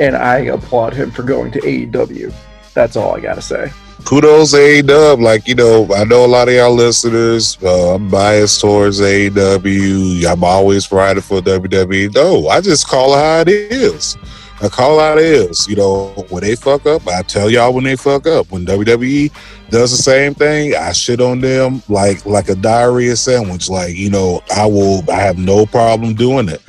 [0.00, 2.34] And I applaud him for going to AEW.
[2.74, 3.70] That's all I got to say.
[4.04, 5.20] kudos Dub.
[5.20, 7.58] Like you know, I know a lot of y'all listeners.
[7.62, 10.24] Uh, I'm biased towards AEW.
[10.26, 12.14] I'm always riding for WWE.
[12.14, 14.16] No, I just call it how it is.
[14.62, 15.66] I call it is.
[15.66, 18.50] You know, when they fuck up, I tell y'all when they fuck up.
[18.50, 19.32] When WWE
[19.70, 23.70] does the same thing, I shit on them like like a diarrhea sandwich.
[23.70, 25.02] Like you know, I will.
[25.10, 26.60] I have no problem doing it,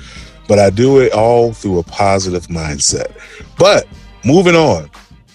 [0.47, 3.11] but I do it all through a positive mindset.
[3.57, 3.87] But
[4.23, 4.89] moving on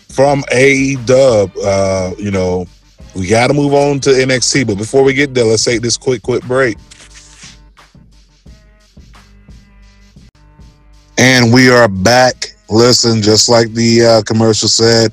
[0.08, 2.66] from A Dub, uh, you know,
[3.14, 4.66] we got to move on to NXT.
[4.66, 6.78] But before we get there, let's take this quick, quick break.
[11.18, 12.54] And we are back.
[12.68, 15.12] Listen, just like the uh, commercial said,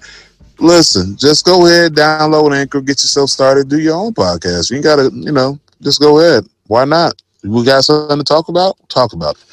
[0.59, 4.69] listen, just go ahead, download Anchor, get yourself started, do your own podcast.
[4.69, 6.45] You got to, you know, just go ahead.
[6.67, 7.21] Why not?
[7.43, 8.77] We got something to talk about?
[8.89, 9.45] Talk about it.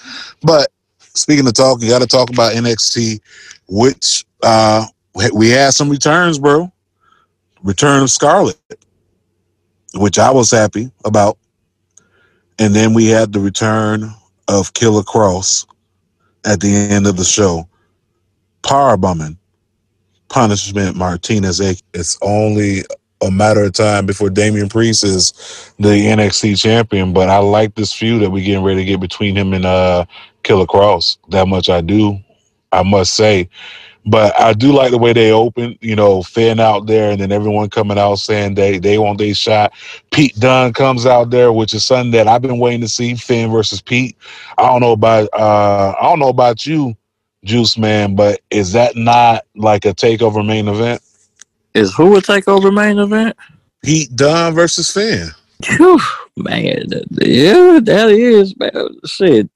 [0.42, 3.20] But speaking of talk, you got to talk about NXT,
[3.68, 4.86] which uh,
[5.32, 6.72] we had some returns, bro.
[7.62, 8.58] Return of Scarlett,
[9.94, 11.38] which I was happy about.
[12.58, 14.10] And then we had the return
[14.48, 15.66] of Killer Kross
[16.44, 17.68] at the end of the show.
[18.62, 19.38] Power bumming
[20.30, 21.60] punishment Martinez.
[21.92, 22.82] It's only
[23.20, 25.32] a matter of time before Damian Priest is
[25.78, 27.12] the NXT champion.
[27.12, 30.06] But I like this feud that we're getting ready to get between him and uh,
[30.42, 31.18] Killer Kross.
[31.28, 32.18] That much I do,
[32.72, 33.50] I must say.
[34.06, 37.32] But I do like the way they open, you know, Finn out there and then
[37.32, 39.72] everyone coming out saying they they want their shot.
[40.10, 43.50] Pete Dunne comes out there, which is something that I've been waiting to see, Finn
[43.50, 44.16] versus Pete.
[44.56, 46.96] I don't know about uh I don't know about you,
[47.44, 51.02] Juice Man, but is that not like a takeover main event?
[51.74, 53.36] Is who a takeover main event?
[53.84, 55.28] Pete Dunne versus Finn.
[55.76, 56.00] Whew,
[56.36, 56.86] man,
[57.20, 58.72] yeah, that is man.
[59.04, 59.50] Shit,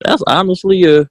[0.00, 1.08] that's honestly a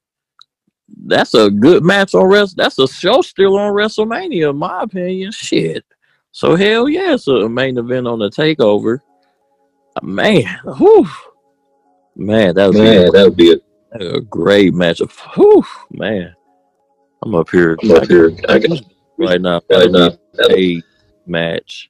[1.06, 2.58] that's a good match on rest.
[2.58, 5.32] That's a show still on WrestleMania, in my opinion.
[5.32, 5.86] Shit.
[6.32, 9.00] So hell yeah, it's a main event on the takeover.
[9.96, 10.46] Uh, man,
[10.78, 11.08] whew.
[12.16, 15.12] man, that would man, that would be a, a great matchup.
[15.36, 16.34] Whew, man,
[17.24, 17.78] I'm up here.
[17.84, 18.32] I'm up here.
[18.48, 18.82] I got,
[19.18, 19.62] right now.
[19.70, 20.12] Right now,
[20.50, 20.82] a
[21.26, 21.89] match.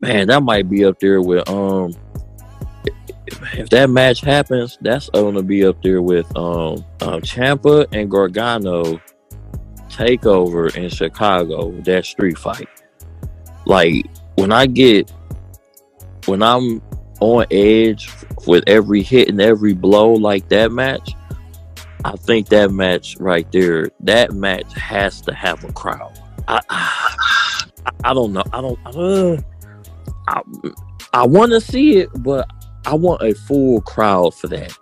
[0.00, 1.94] Man, that might be up there with um
[3.52, 9.00] if that match happens, that's gonna be up there with um, um Ciampa and Gargano
[9.88, 11.70] takeover in Chicago.
[11.82, 12.68] That street fight.
[13.66, 15.12] Like when I get
[16.26, 16.82] when I'm
[17.20, 18.10] on edge
[18.46, 21.14] with every hit and every blow like that match,
[22.04, 26.18] I think that match right there, that match has to have a crowd.
[26.48, 28.44] I I, I don't know.
[28.52, 28.78] I don't.
[28.86, 29.40] Uh,
[30.28, 30.42] I
[31.12, 32.48] I want to see it, but
[32.86, 34.76] I want a full crowd for that.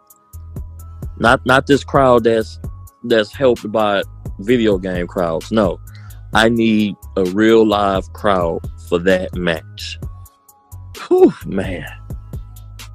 [1.18, 2.59] Not not this crowd that's
[3.05, 4.03] that's helped by
[4.40, 5.53] video game crowds.
[5.53, 5.80] No.
[6.32, 9.98] I need a real live crowd for that match.
[11.09, 11.86] Whew, man.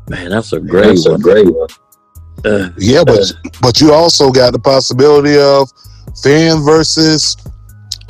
[0.09, 1.19] Man, that's a great that's one.
[1.19, 1.67] A great one.
[2.45, 5.69] Uh, yeah, but uh, but you also got the possibility of
[6.21, 7.35] Finn versus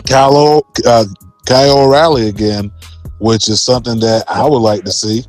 [0.08, 1.06] Kyle, uh,
[1.46, 2.72] Kyle O'Reilly again,
[3.20, 5.24] which is something that I would like to see.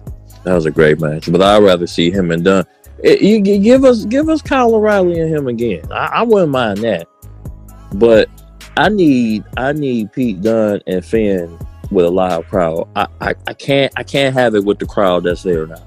[0.46, 2.64] That was a great match, but I'd rather see him and Dunne.
[3.02, 5.82] It, you, you, give us give us Kyle O'Reilly and him again.
[5.90, 7.08] I, I wouldn't mind that,
[7.94, 8.30] but
[8.76, 11.58] I need I need Pete Dunne and Finn
[11.90, 12.88] with a live crowd.
[12.94, 15.84] I, I, I can't I can't have it with the crowd that's there now.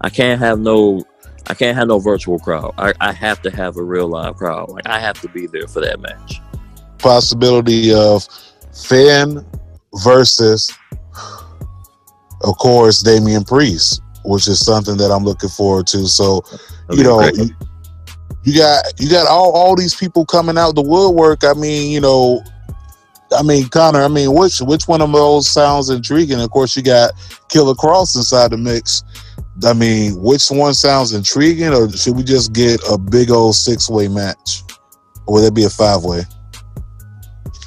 [0.00, 1.04] I can't have no
[1.46, 2.72] I can't have no virtual crowd.
[2.78, 4.70] I, I have to have a real live crowd.
[4.70, 6.40] Like I have to be there for that match.
[6.96, 8.26] Possibility of
[8.72, 9.44] Finn
[10.02, 10.72] versus
[12.42, 16.06] of course, Damian Priest, which is something that I'm looking forward to.
[16.06, 16.44] So,
[16.90, 17.50] you know, you,
[18.44, 21.44] you got you got all all these people coming out the woodwork.
[21.44, 22.42] I mean, you know,
[23.36, 24.02] I mean, Connor.
[24.02, 26.40] I mean, which which one of those sounds intriguing?
[26.40, 27.12] Of course, you got
[27.48, 29.02] Killer Kross inside the mix.
[29.64, 33.90] I mean, which one sounds intriguing, or should we just get a big old six
[33.90, 34.62] way match,
[35.26, 36.22] or would that be a five way?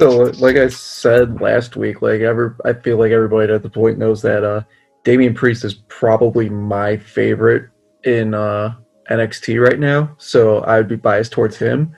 [0.01, 3.99] So, like I said last week, like ever, I feel like everybody at the point
[3.99, 4.63] knows that uh,
[5.03, 7.69] Damian Priest is probably my favorite
[8.03, 8.73] in uh,
[9.11, 10.15] NXT right now.
[10.17, 11.95] So I would be biased towards him.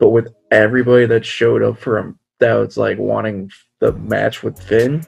[0.00, 4.60] But with everybody that showed up for him, that was like wanting the match with
[4.60, 5.06] Finn,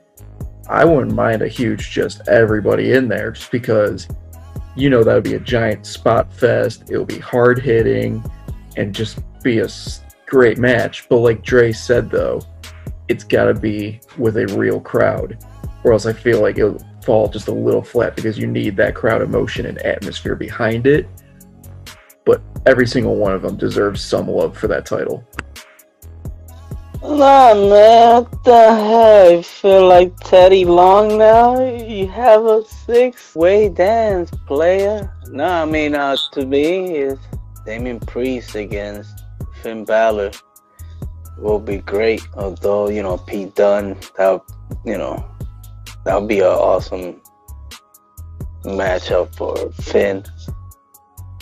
[0.69, 4.07] I wouldn't mind a huge just everybody in there, just because
[4.77, 6.89] you know that would be a giant spot fest.
[6.89, 8.23] It would be hard hitting,
[8.77, 9.69] and just be a
[10.29, 11.09] great match.
[11.09, 12.41] But like Dre said, though,
[13.09, 15.45] it's got to be with a real crowd,
[15.83, 18.95] or else I feel like it'll fall just a little flat because you need that
[18.95, 21.09] crowd emotion and atmosphere behind it.
[22.25, 25.25] But every single one of them deserves some love for that title.
[27.01, 29.31] Nah, man, what the hell?
[29.31, 31.59] You feel like Teddy Long now?
[31.65, 35.11] You have a six-way dance, player.
[35.31, 37.21] No, I mean, uh, to me, it's
[37.65, 39.25] Damian Priest against
[39.69, 40.31] Finn Balor
[41.37, 42.27] will be great.
[42.35, 44.41] Although, you know, Pete Dunne, that,
[44.83, 45.23] you know,
[46.07, 47.21] that would be an awesome
[48.65, 50.25] matchup for Finn.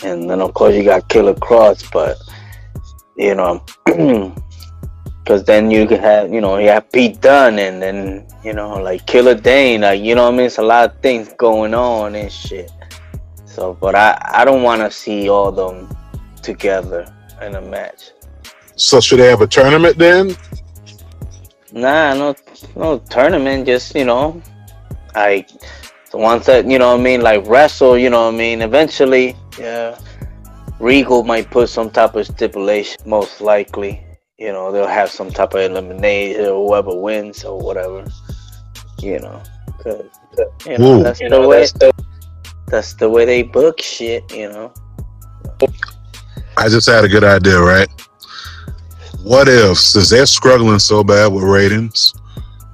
[0.02, 2.18] And then, of course, you got Killer Kross, but,
[3.16, 3.64] you know,
[5.22, 8.74] because then you could have, you know, you have Pete Dunne and then, you know,
[8.74, 10.46] like Killian Dain, like, you know what I mean?
[10.46, 12.72] It's a lot of things going on and shit.
[13.44, 15.96] So, but I, I don't want to see all them
[16.42, 17.06] together
[17.40, 18.10] in a match.
[18.76, 20.36] So should they have a tournament then?
[21.72, 22.34] Nah, no,
[22.76, 23.66] no tournament.
[23.66, 24.40] Just you know,
[25.14, 25.50] like
[26.10, 27.96] the ones that you know what I mean, like wrestle.
[27.98, 28.60] You know what I mean.
[28.60, 29.98] Eventually, yeah,
[30.78, 33.00] Regal might put some type of stipulation.
[33.06, 34.06] Most likely,
[34.38, 38.06] you know, they'll have some type of elimination or whoever wins or whatever.
[39.00, 39.42] You know,
[39.82, 40.04] cause
[40.66, 41.02] you know Ooh.
[41.02, 41.66] that's the way.
[42.68, 44.30] That's the way they book shit.
[44.32, 44.74] You know.
[46.58, 47.88] I just had a good idea, right?
[49.26, 52.14] What if, since they're struggling so bad with ratings,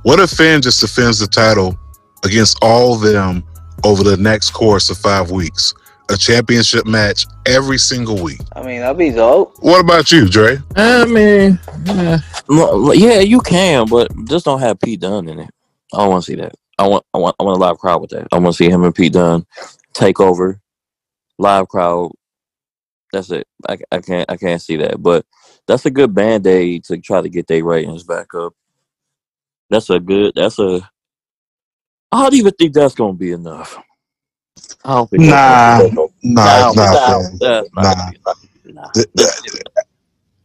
[0.03, 1.79] what if Finn just defends the title
[2.25, 3.43] against all of them
[3.85, 5.73] over the next course of five weeks?
[6.11, 8.41] A championship match every single week.
[8.55, 9.57] I mean, that'd be dope.
[9.61, 10.59] What about you, Dre?
[10.77, 12.19] I mean, yeah,
[12.93, 15.51] yeah, you can, but just don't have Pete Dunne in it.
[15.95, 16.53] I don't want to see that.
[16.79, 18.29] I want, I want, I want a live crowd with that.
[18.31, 19.47] I want to see him and Pete Dunne
[19.95, 20.61] take over,
[21.39, 22.13] live crowd.
[23.11, 23.47] That's it.
[23.67, 25.03] I, I can't, I can't see that.
[25.03, 25.25] But
[25.69, 28.55] that's a good band aid to try to get their ratings back up.
[29.71, 30.35] That's a good.
[30.37, 30.89] That's a.
[32.13, 33.79] I don't even think that's gonna be enough.
[34.85, 35.27] I don't think.
[35.29, 36.73] Nah, that's gonna be Nah, enough.
[36.75, 37.41] nah, Finn.
[37.41, 37.95] that's not Nah.
[37.97, 38.39] gonna be enough.
[38.65, 38.91] Nah.
[38.95, 39.31] Th- th-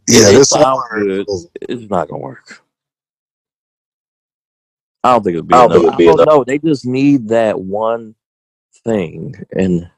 [0.08, 0.90] Yeah, it this sounds summer.
[0.90, 1.28] good.
[1.62, 2.62] It's not gonna work.
[5.04, 5.74] I don't think it'll be I don't enough.
[5.74, 6.26] think it'll be I don't enough.
[6.26, 6.44] know.
[6.46, 8.16] They just need that one
[8.86, 9.90] thing, and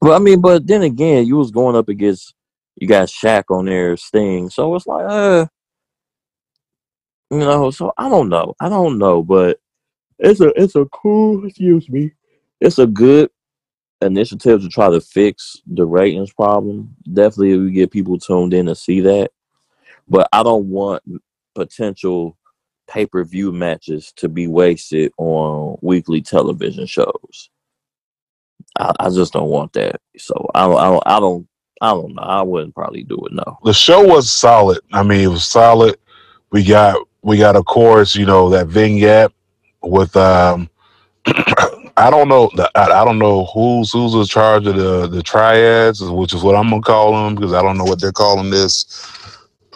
[0.00, 2.34] well, I mean, but then again, you was going up against
[2.76, 5.46] you got Shaq on there, Sting, so it's like, uh,
[7.30, 7.70] you know.
[7.70, 8.54] So I don't know.
[8.60, 9.58] I don't know, but
[10.18, 11.46] it's a it's a cool.
[11.46, 12.12] Excuse me.
[12.60, 13.30] It's a good
[14.02, 16.94] initiative to try to fix the ratings problem.
[17.10, 19.30] Definitely, we get people tuned in to see that,
[20.08, 21.02] but I don't want
[21.54, 22.36] potential
[22.88, 27.50] pay per view matches to be wasted on weekly television shows.
[28.78, 30.00] I, I just don't want that.
[30.18, 31.48] So I don't, I don't, I don't,
[31.80, 32.22] I don't know.
[32.22, 33.32] I wouldn't probably do it.
[33.32, 33.58] No.
[33.64, 34.78] the show was solid.
[34.92, 35.98] I mean, it was solid.
[36.50, 39.32] We got we got of course, you know, that vignette
[39.82, 40.70] with um
[41.98, 46.34] I don't know I, don't know who's who's in charge of the the triads, which
[46.34, 49.10] is what I'm gonna call them because I don't know what they're calling this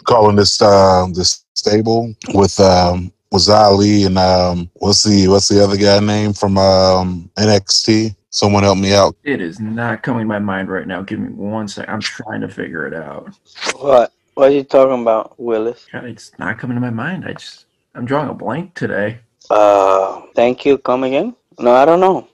[0.05, 5.63] calling this um this stable with um with Ali and um what's the what's the
[5.63, 8.15] other guy name from um NXT?
[8.31, 9.15] Someone help me out.
[9.23, 11.01] It is not coming to my mind right now.
[11.01, 11.87] Give me one sec.
[11.89, 13.33] I'm trying to figure it out.
[13.77, 14.13] What?
[14.35, 15.85] What are you talking about, Willis?
[15.91, 17.25] God, it's not coming to my mind.
[17.25, 19.19] I just I'm drawing a blank today.
[19.49, 20.77] Uh, thank you.
[20.77, 21.35] Come again?
[21.59, 22.27] No, I don't know.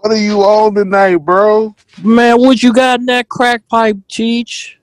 [0.00, 1.74] What are you on tonight, bro?
[2.04, 4.74] Man, what you got in that crack pipe, Cheech?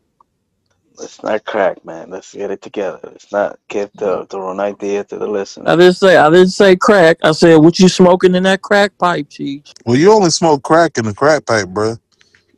[0.98, 2.10] Let's not crack, man.
[2.10, 3.00] Let's get it together.
[3.04, 6.76] Let's not give the, the wrong idea to the I didn't say I didn't say
[6.76, 7.18] crack.
[7.24, 9.74] I said what you smoking in that crack pipe, Cheech?
[9.86, 11.98] Well, you only smoke crack in the crack pipe, bro.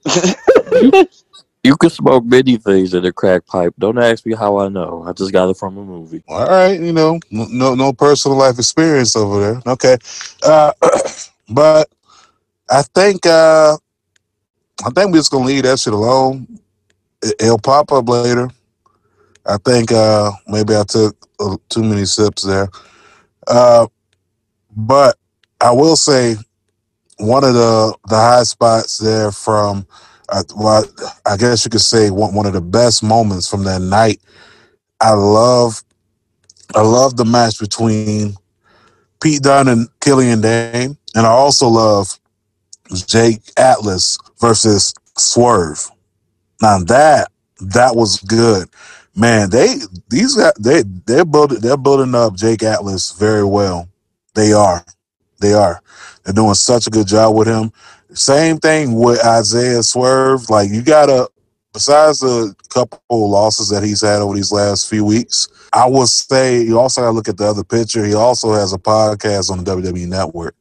[1.67, 3.73] You can smoke many things in a crack pipe.
[3.77, 5.03] Don't ask me how I know.
[5.05, 6.23] I just got it from a movie.
[6.29, 9.61] All right, you know, no no personal life experience over there.
[9.73, 9.97] Okay,
[10.45, 10.71] uh,
[11.49, 11.89] but
[12.69, 13.75] I think uh,
[14.85, 16.47] I think we're just gonna leave that shit alone.
[17.21, 18.49] It, it'll pop up later.
[19.45, 21.15] I think uh, maybe I took
[21.69, 22.67] too many sips there,
[23.47, 23.87] uh,
[24.75, 25.15] but
[25.61, 26.35] I will say
[27.17, 29.87] one of the the high spots there from.
[30.29, 30.83] Uh, well,
[31.25, 34.19] I guess you could say one, one of the best moments from that night.
[34.99, 35.81] I love
[36.75, 38.35] I love the match between
[39.21, 42.19] Pete Dunne and Killian Dain, and I also love
[42.93, 45.89] Jake Atlas versus Swerve.
[46.61, 48.67] Now that that was good,
[49.15, 49.49] man.
[49.49, 49.75] They
[50.09, 53.87] these guys they they're building they're building up Jake Atlas very well.
[54.33, 54.85] They are,
[55.39, 55.81] they are.
[56.23, 57.71] They're doing such a good job with him.
[58.13, 60.49] Same thing with Isaiah Swerve.
[60.49, 61.29] Like you gotta,
[61.73, 66.61] besides the couple losses that he's had over these last few weeks, I would say
[66.61, 68.05] you also got to look at the other picture.
[68.05, 70.55] He also has a podcast on the WWE Network,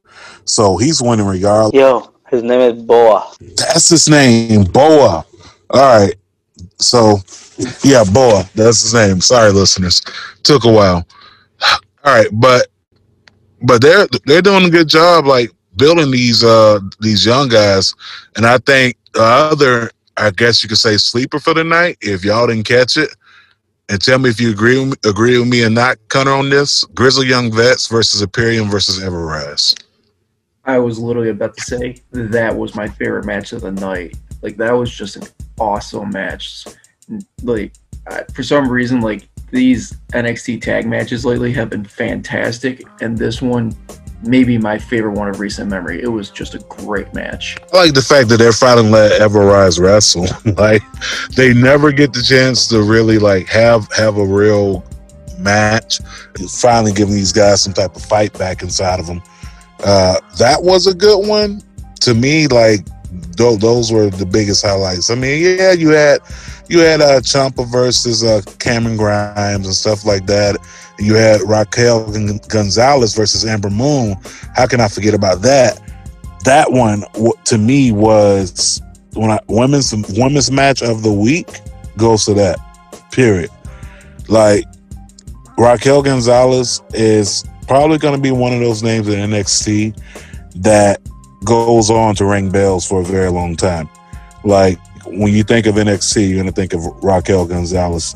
[0.44, 1.74] so he's winning regardless.
[1.74, 3.32] Yo, His name is Boa.
[3.56, 5.24] That's his name, Boa.
[5.70, 6.14] All right.
[6.78, 7.18] So,
[7.82, 8.48] yeah, Boa.
[8.54, 9.20] That's his name.
[9.20, 10.02] Sorry, listeners.
[10.42, 11.06] Took a while.
[12.04, 12.68] All right, but
[13.62, 17.94] but they're they're doing a good job, like building these uh these young guys,
[18.36, 21.98] and I think the other, I guess you could say, sleeper for the night.
[22.00, 23.10] If y'all didn't catch it,
[23.88, 26.50] and tell me if you agree with me, agree with me or not, Connor, on
[26.50, 29.74] this: Grizzly Young Vets versus Imperium versus Ever-Rise.
[30.64, 34.16] I was literally about to say that was my favorite match of the night.
[34.42, 35.22] Like that was just an
[35.58, 36.64] awesome match.
[37.42, 37.72] Like
[38.06, 43.40] I, for some reason, like these NXT tag matches lately have been fantastic, and this
[43.40, 43.74] one
[44.22, 46.02] maybe my favorite one of recent memory.
[46.02, 47.56] It was just a great match.
[47.72, 50.26] I like the fact that they're finally let Ever-Rise wrestle.
[50.56, 50.82] like
[51.34, 54.84] they never get the chance to really like have have a real
[55.38, 56.00] match.
[56.50, 59.22] Finally giving these guys some type of fight back inside of them.
[59.84, 61.62] Uh, that was a good one
[62.00, 62.46] to me.
[62.46, 62.86] Like
[63.36, 65.10] those were the biggest highlights.
[65.10, 66.20] I mean, yeah, you had
[66.68, 70.56] you had uh, Ciampa versus uh, Cameron Grimes and stuff like that.
[70.98, 72.10] You had Raquel
[72.48, 74.16] Gonzalez versus Ember Moon.
[74.54, 75.80] How can I forget about that?
[76.44, 77.04] That one
[77.44, 78.80] to me was
[79.14, 81.60] when I women's women's match of the week
[81.96, 82.58] goes to that.
[83.12, 83.50] Period.
[84.28, 84.64] Like
[85.58, 90.00] Raquel Gonzalez is probably going to be one of those names in NXT
[90.56, 91.00] that
[91.46, 93.88] goes on to ring bells for a very long time.
[94.44, 98.14] Like when you think of NXT, you're to think of Raquel Gonzalez.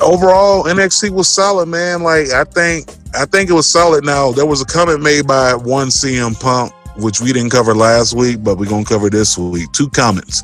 [0.00, 2.02] Overall, NXT was solid, man.
[2.02, 4.04] Like I think, I think it was solid.
[4.04, 8.14] Now there was a comment made by one CM Punk, which we didn't cover last
[8.14, 9.70] week, but we're gonna cover this week.
[9.72, 10.42] Two comments.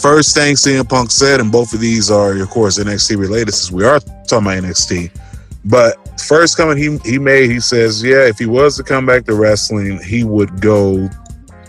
[0.00, 3.70] First thing CM Punk said, and both of these are, of course, NXT related, since
[3.70, 5.10] we are talking about NXT.
[5.64, 9.24] But first comment he he made, he says, yeah, if he was to come back
[9.26, 11.08] to wrestling, he would go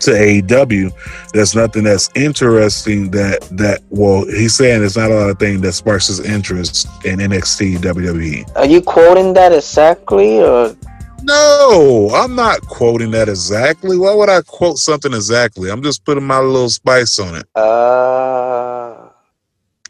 [0.02, 0.92] to AEW.
[1.32, 5.60] There's nothing that's interesting that that well, he's saying there's not a lot of things
[5.62, 8.56] that sparks his interest in NXT WWE.
[8.56, 10.76] Are you quoting that exactly or
[11.24, 13.96] no, I'm not quoting that exactly.
[13.96, 15.70] Why would I quote something exactly?
[15.70, 17.46] I'm just putting my little spice on it.
[17.54, 19.08] Uh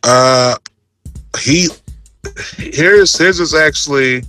[0.04, 0.56] uh
[1.40, 1.68] he
[2.58, 4.22] here's here's his actually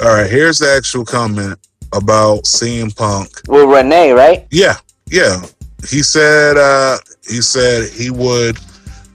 [0.00, 1.58] all right, here's the actual comment
[1.92, 3.28] about CM Punk.
[3.48, 4.46] With Renee, right?
[4.50, 4.76] Yeah,
[5.10, 5.42] yeah.
[5.88, 6.98] He said uh
[7.28, 8.58] he said he would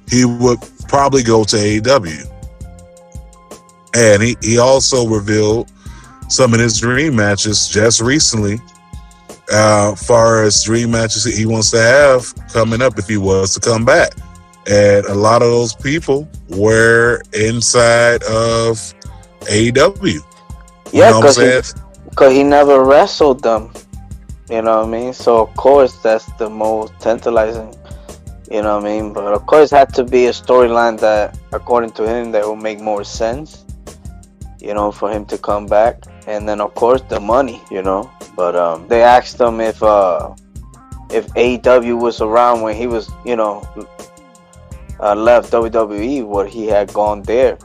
[0.09, 2.29] he would probably go to AEW.
[3.95, 5.71] And he, he also revealed
[6.29, 8.59] some of his dream matches just recently.
[9.51, 13.59] Uh far as dream matches he wants to have coming up if he was to
[13.59, 14.13] come back.
[14.65, 18.77] And a lot of those people were inside of
[19.41, 20.19] AEW.
[20.93, 23.73] Yeah, because he, he never wrestled them.
[24.49, 25.13] You know what I mean?
[25.13, 27.73] So of course that's the most tantalizing.
[28.51, 29.13] You know what I mean?
[29.13, 32.55] But of course, it had to be a storyline that, according to him, that will
[32.55, 33.65] make more sense.
[34.59, 37.61] You know, for him to come back, and then of course the money.
[37.71, 40.35] You know, but um, they asked him if uh,
[41.09, 43.67] if AEW was around when he was, you know,
[44.99, 47.57] uh, left WWE, what he had gone there.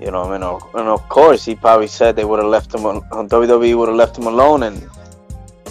[0.00, 2.86] You know, I mean, and of course, he probably said they would have left him
[2.86, 4.88] on WWE would have left him alone, and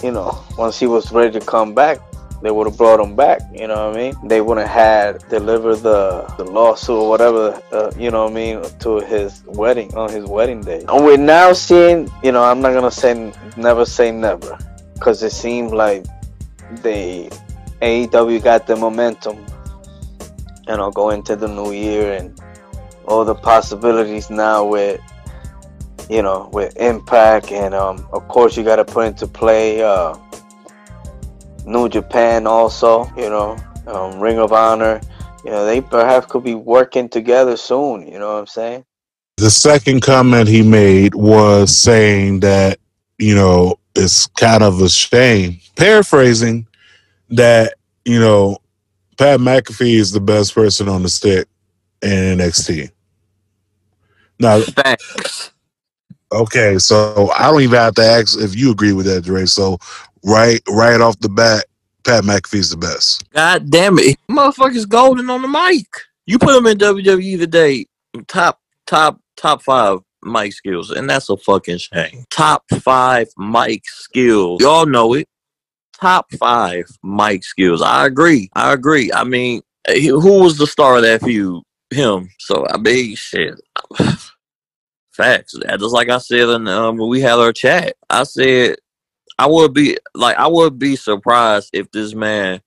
[0.02, 1.98] you know, once he was ready to come back,
[2.42, 3.40] they would have brought him back.
[3.52, 4.28] You know what I mean?
[4.28, 4.76] They wouldn't have
[5.20, 7.60] had delivered the the lawsuit or whatever.
[7.72, 10.84] Uh, you know what I mean to his wedding on his wedding day.
[10.88, 12.08] And we're now seeing.
[12.22, 14.56] You know, I'm not gonna say never say never,
[14.94, 16.04] because it seemed like
[16.82, 17.28] they
[17.82, 19.44] AEW got the momentum.
[20.68, 22.38] You know, go into the new year and
[23.06, 25.00] all the possibilities now with
[26.08, 30.16] you know, with Impact, and um, of course you got to put into play uh,
[31.64, 33.10] New Japan also.
[33.16, 33.56] You know,
[33.86, 35.00] um, Ring of Honor.
[35.44, 38.06] You know, they perhaps could be working together soon.
[38.06, 38.84] You know what I'm saying?
[39.36, 42.78] The second comment he made was saying that
[43.18, 46.66] you know it's kind of a shame, paraphrasing,
[47.30, 48.58] that you know
[49.16, 51.48] Pat McAfee is the best person on the stick
[52.02, 52.90] in NXT.
[54.40, 55.50] Now, Thanks.
[56.32, 59.46] Okay, so I don't even have to ask if you agree with that, Dre.
[59.46, 59.78] So
[60.24, 61.64] right right off the bat,
[62.04, 63.30] Pat McAfee's the best.
[63.32, 64.18] God damn it.
[64.30, 65.86] Motherfucker's golden on the mic.
[66.26, 67.86] You put him in WWE today,
[68.26, 72.24] top top top five mic skills, and that's a fucking shame.
[72.30, 74.60] Top five mic skills.
[74.60, 75.26] Y'all know it.
[75.98, 77.80] Top five mic skills.
[77.80, 78.50] I agree.
[78.54, 79.10] I agree.
[79.12, 81.62] I mean, eh, who was the star of that feud?
[81.90, 82.28] Him.
[82.38, 83.58] So I mean, shit.
[85.18, 85.56] Facts.
[85.68, 88.76] Just like I said in, um, when we had our chat, I said
[89.36, 92.60] I would be like I would be surprised if this man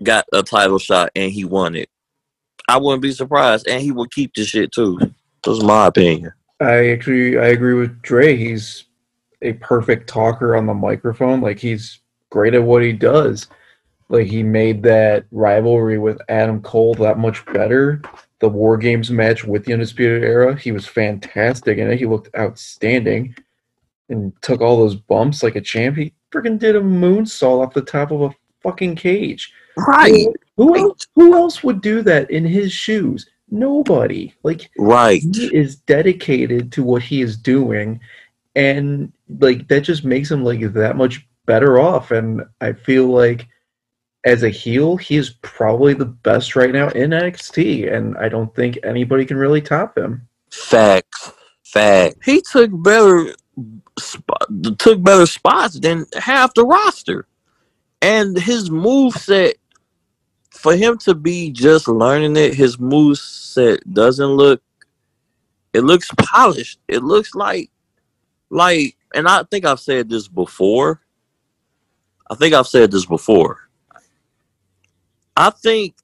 [0.00, 1.90] got a title shot and he won it.
[2.68, 4.98] I wouldn't be surprised, and he would keep the shit too.
[5.44, 6.32] That's my opinion.
[6.60, 8.36] I actually I agree with Dre.
[8.36, 8.84] He's
[9.42, 11.40] a perfect talker on the microphone.
[11.40, 12.00] Like he's
[12.30, 13.48] great at what he does.
[14.08, 18.02] Like he made that rivalry with Adam Cole that much better.
[18.40, 21.98] The War Games match with the Undisputed Era, he was fantastic in it.
[21.98, 23.34] He looked outstanding
[24.08, 25.96] and took all those bumps like a champ.
[25.96, 29.52] He freaking did a moonsault off the top of a fucking cage.
[29.76, 30.26] Right,
[30.56, 33.26] Who else, who else would do that in his shoes?
[33.50, 34.34] Nobody.
[34.42, 35.22] Like right.
[35.22, 38.00] he is dedicated to what he is doing
[38.56, 43.46] and like that just makes him like that much better off and i feel like
[44.26, 48.54] as a heel he is probably the best right now in nxt and i don't
[48.54, 51.32] think anybody can really top him Facts,
[51.64, 52.16] fact.
[52.24, 53.34] He took better
[53.98, 54.48] spot,
[54.78, 57.26] took better spots than half the roster,
[58.02, 59.56] and his move set.
[60.50, 64.62] For him to be just learning it, his move set doesn't look.
[65.74, 66.80] It looks polished.
[66.88, 67.70] It looks like,
[68.48, 71.02] like, and I think I've said this before.
[72.30, 73.65] I think I've said this before.
[75.36, 75.96] I think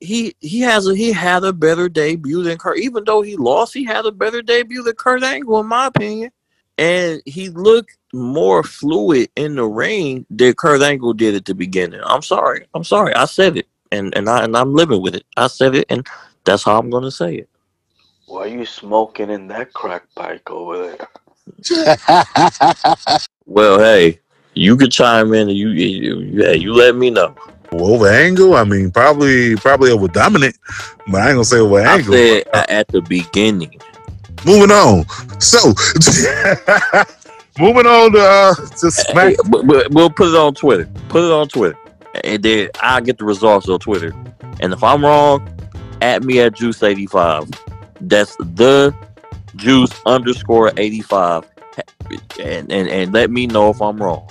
[0.00, 2.78] he he has a he had a better debut than Kurt.
[2.78, 6.30] Even though he lost, he had a better debut than Kurt Angle, in my opinion.
[6.78, 12.00] And he looked more fluid in the ring than Kurt Angle did at the beginning.
[12.04, 12.66] I'm sorry.
[12.74, 13.14] I'm sorry.
[13.14, 13.68] I said it.
[13.92, 15.24] And and I and I'm living with it.
[15.36, 16.06] I said it and
[16.44, 17.48] that's how I'm gonna say it.
[18.26, 21.08] Why are you smoking in that crack pipe over there?
[23.46, 24.20] Well, hey,
[24.54, 27.34] you could chime in and you you, you, hey, you let me know.
[27.72, 30.58] Over Angle, I mean, probably probably over Dominik,
[31.10, 32.12] but I ain't gonna say over I Angle.
[32.12, 33.78] said a- at the beginning.
[34.44, 35.04] Moving on.
[35.40, 35.58] So,
[37.58, 39.36] moving on to uh, to Smack.
[39.48, 40.86] But- but we'll put it on Twitter.
[41.08, 41.78] Put it on Twitter,
[42.24, 44.14] and then I get the results on Twitter.
[44.60, 45.48] And if I'm wrong,
[46.02, 47.48] at me at Juice eighty five.
[48.00, 48.94] That's the
[49.56, 51.44] Juice underscore eighty five,
[52.40, 54.26] and, and and let me know if I'm wrong.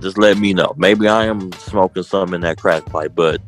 [0.00, 0.74] Just let me know.
[0.76, 3.40] Maybe I am smoking some in that crack pipe, but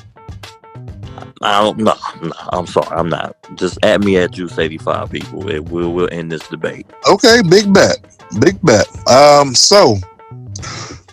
[1.43, 1.95] I don't know.
[2.23, 3.37] No, I'm sorry, I'm not.
[3.55, 5.11] Just at me at Juice eighty five.
[5.11, 6.87] People, it will will end this debate.
[7.11, 7.99] Okay, big bet,
[8.41, 8.87] big bet.
[9.09, 9.97] Um, so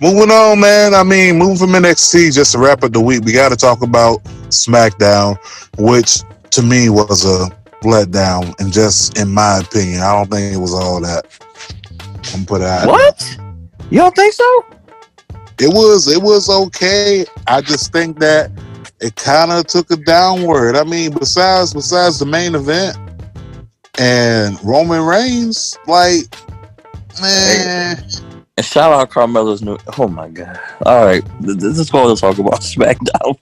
[0.02, 0.94] moving on, man.
[0.94, 3.82] I mean, moving from NXT just to wrap up the week, we got to talk
[3.82, 5.38] about SmackDown,
[5.78, 6.20] which
[6.52, 7.50] to me was a
[7.84, 11.26] letdown, and just in my opinion, I don't think it was all that.
[12.00, 12.88] I'm gonna put it out.
[12.88, 13.38] What?
[13.92, 14.66] You don't think so?
[15.60, 17.26] It was it was okay.
[17.48, 18.52] I just think that
[19.00, 20.76] it kind of took a downward.
[20.76, 22.98] I mean, besides besides the main event
[23.98, 26.26] and Roman Reigns, like
[27.22, 28.04] man,
[28.58, 29.78] And shout out Carmella's new.
[29.98, 30.60] Oh my god!
[30.86, 33.38] All right, this is going to talk about SmackDown.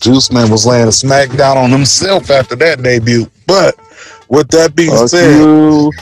[0.00, 3.26] Juice Man was laying a smackdown on himself after that debut.
[3.46, 3.74] But
[4.28, 5.92] with that being Fuck said, you.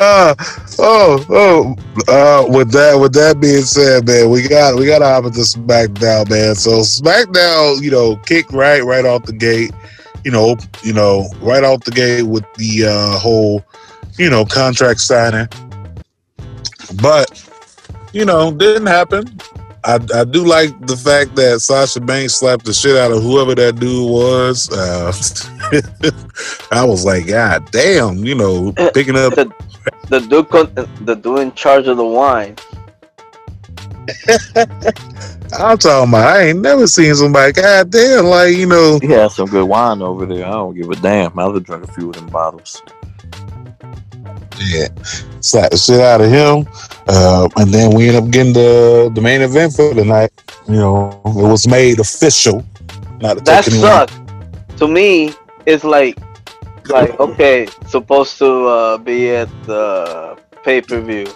[0.00, 0.34] Uh,
[0.78, 1.76] oh, oh,
[2.08, 5.40] uh, with that, with that being said, man, we got we got to hop into
[5.40, 6.54] SmackDown, man.
[6.54, 9.72] So SmackDown, you know, kick right, right off the gate,
[10.24, 13.64] you know, you know, right off the gate with the uh, whole,
[14.18, 15.48] you know, contract signing.
[17.02, 17.44] But
[18.12, 19.38] you know, didn't happen.
[19.84, 23.54] I, I do like the fact that Sasha Banks slapped the shit out of whoever
[23.54, 24.70] that dude was.
[24.70, 25.12] Uh,
[26.72, 29.34] I was like, God damn, you know, picking up
[30.08, 32.56] The, the dude, con- the dude in charge of the wine.
[35.58, 36.26] I'm talking about.
[36.36, 37.52] I ain't never seen somebody.
[37.52, 38.98] God damn, like you know.
[39.00, 40.46] He has some good wine over there.
[40.46, 41.38] I don't give a damn.
[41.38, 42.82] I would drink a few of them bottles.
[44.60, 44.88] Yeah,
[45.40, 46.66] slap the shit out of him,
[47.06, 50.30] uh, and then we end up getting the the main event for the night.
[50.66, 52.64] You know, it was made official.
[53.20, 54.78] Not to That take anyone- sucked.
[54.78, 55.32] To me,
[55.66, 56.18] it's like,
[56.90, 61.26] like okay, supposed to uh, be at the pay per view.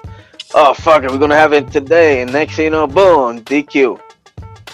[0.55, 4.01] Oh fuck we're gonna have it today, and next thing you know, boom, DQ.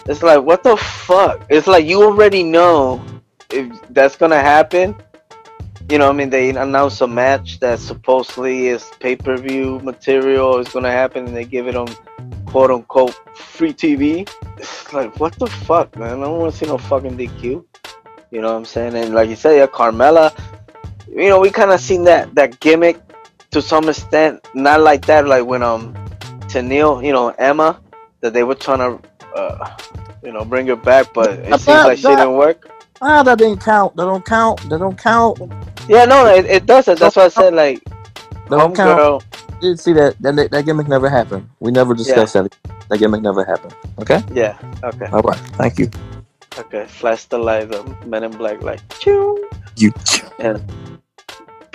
[0.07, 1.45] It's like what the fuck?
[1.49, 3.05] It's like you already know
[3.51, 4.97] if that's gonna happen.
[5.91, 10.59] You know, I mean, they announce a match that supposedly is pay per view material
[10.59, 11.89] is gonna happen, and they give it on
[12.47, 14.29] quote unquote free TV.
[14.57, 16.21] It's like what the fuck, man?
[16.21, 17.65] I don't want to see no fucking DQ.
[18.31, 18.95] You know what I'm saying?
[18.95, 20.37] And like you said, yeah, Carmella.
[21.19, 23.01] You know, we kind of seen that that gimmick
[23.51, 24.47] to some extent.
[24.55, 25.95] Not like that, like when um
[26.47, 27.81] Tenille, you know, Emma,
[28.21, 29.77] that they were trying to, uh,
[30.23, 32.71] you know, bring her back, but it seems like she didn't work.
[33.03, 33.97] Ah, that didn't count.
[33.97, 34.61] That don't count.
[34.71, 35.41] That don't count.
[35.89, 36.99] Yeah, no, it, it doesn't.
[37.01, 37.83] That's why I said like
[38.49, 39.23] That don't homegirl.
[39.61, 41.49] Did see that, that that gimmick never happened.
[41.59, 42.57] We never discussed that.
[42.89, 43.75] That gimmick never happened.
[43.99, 44.23] Okay.
[44.33, 44.57] Yeah.
[44.85, 45.07] Okay.
[45.07, 45.39] All right.
[45.59, 45.91] Thank you.
[46.59, 46.87] Okay.
[46.87, 47.71] Flash the light.
[47.71, 49.49] The Men in Black like choo.
[49.77, 49.93] You.
[50.39, 50.63] And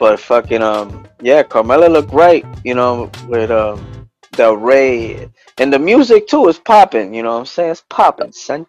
[0.04, 2.46] but fucking um yeah, Carmella looked right.
[2.66, 7.14] You know with um the Ray and the music too is popping.
[7.14, 7.72] You know what I'm saying?
[7.72, 8.66] It's popping, son.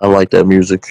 [0.00, 0.90] I like that music.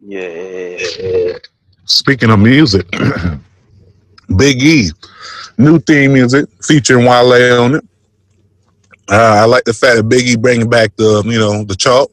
[0.00, 1.38] Yeah.
[1.84, 2.84] Speaking of music,
[4.36, 4.90] Big E,
[5.56, 7.84] new theme music featuring Wale on it.
[9.08, 12.10] Uh, I like the fact that Big E bringing back the you know the chalk.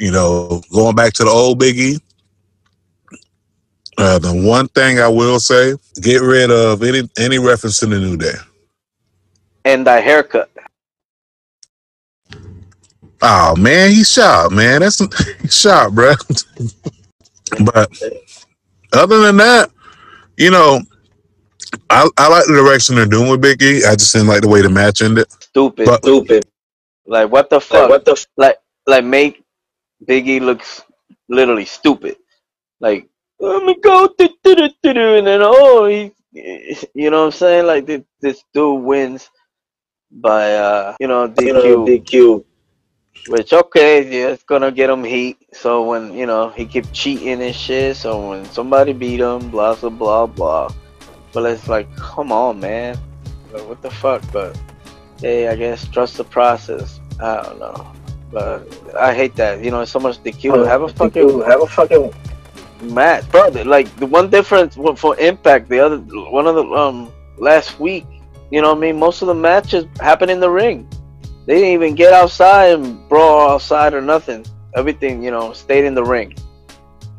[0.00, 2.00] You know, going back to the old Big E.
[4.00, 8.00] Uh, the one thing I will say, get rid of any any reference to the
[8.00, 8.32] New Day.
[9.66, 10.50] And the haircut.
[13.20, 14.80] Oh man, he's sharp, man.
[14.80, 14.98] That's
[15.42, 16.14] he's sharp, bro.
[17.66, 17.90] but
[18.94, 19.70] other than that,
[20.38, 20.80] you know,
[21.90, 23.84] I, I like the direction they're doing with Big E.
[23.84, 25.30] I just didn't like the way the match ended.
[25.40, 25.84] Stupid.
[25.84, 26.46] But- stupid.
[27.06, 27.90] Like what the fuck?
[27.90, 29.42] what the f- like like make
[30.06, 30.82] Biggie looks
[31.28, 32.16] literally stupid.
[32.80, 33.09] Like
[33.40, 37.66] let me go and then oh he you know what I'm saying?
[37.66, 39.28] Like this, this dude wins
[40.12, 42.44] by uh you know DQ DQ
[43.28, 45.38] which okay, yeah, it's gonna get him heat.
[45.52, 49.74] So when you know he keep cheating and shit, so when somebody beat him, blah
[49.74, 50.72] blah blah blah.
[51.32, 52.98] But it's like, come on, man,
[53.52, 54.22] like, what the fuck?
[54.32, 54.58] But
[55.20, 57.00] hey, I guess trust the process.
[57.20, 57.92] I don't know,
[58.32, 58.66] but
[58.98, 59.62] I hate that.
[59.62, 60.66] You know, so much DQ.
[60.66, 62.12] Have a fucking have a fucking
[62.82, 63.48] match, bro.
[63.48, 68.06] Like the one difference for- Impact, the other one of the um last week.
[68.50, 68.98] You know what I mean?
[68.98, 70.88] Most of the matches happen in the ring.
[71.46, 74.44] They didn't even get outside and brawl outside or nothing.
[74.74, 76.34] Everything, you know, stayed in the ring.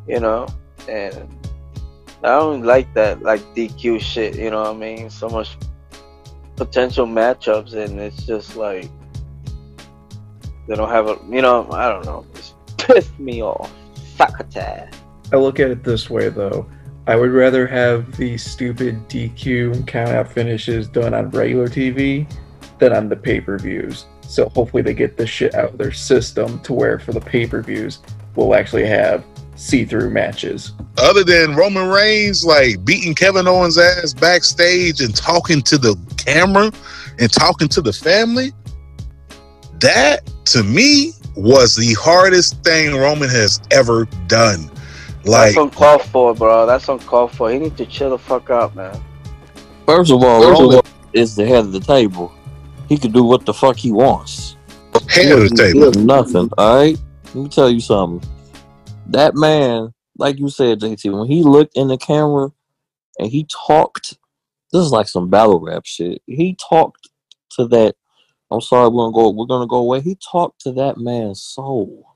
[0.06, 0.46] You know,
[0.88, 1.28] and
[2.24, 4.36] I don't like that, like DQ shit.
[4.36, 5.10] You know what I mean?
[5.10, 5.56] So much
[6.56, 8.88] potential matchups, and it's just like
[10.68, 11.18] they don't have a.
[11.28, 12.26] You know, I don't know.
[12.34, 13.70] It's pissed me off.
[14.16, 14.94] Fuck attack.
[15.32, 16.68] I look at it this way though.
[17.06, 22.32] I would rather have the stupid DQ and count out finishes done on regular TV
[22.78, 24.06] than on the pay per views.
[24.22, 27.46] So hopefully they get this shit out of their system to where for the pay
[27.46, 27.98] per views
[28.36, 29.24] we'll actually have
[29.56, 30.72] see through matches.
[30.98, 36.72] Other than Roman Reigns like beating Kevin Owens' ass backstage and talking to the camera
[37.18, 38.52] and talking to the family,
[39.80, 44.70] that to me was the hardest thing Roman has ever done.
[45.24, 46.66] Like That's uncalled for, bro.
[46.66, 47.50] That's uncalled for.
[47.50, 49.00] He need to chill the fuck out, man.
[49.86, 50.82] First of all, First of Roman
[51.12, 52.32] is the head of the table.
[52.88, 54.56] He can do what the fuck he wants.
[55.08, 55.92] head of the table.
[55.92, 56.50] Nothing.
[56.58, 56.98] All right.
[57.26, 58.28] Let me tell you something.
[59.06, 62.50] That man, like you said, JT, when he looked in the camera
[63.18, 64.18] and he talked,
[64.72, 66.22] this is like some battle rap shit.
[66.26, 67.08] He talked
[67.52, 67.94] to that.
[68.50, 69.30] I'm sorry, we're gonna go.
[69.30, 70.00] We're gonna go away.
[70.00, 72.06] He talked to that man's soul,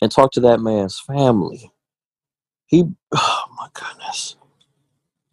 [0.00, 1.70] and talked to that man's family.
[2.66, 2.84] He,
[3.14, 4.36] oh my goodness,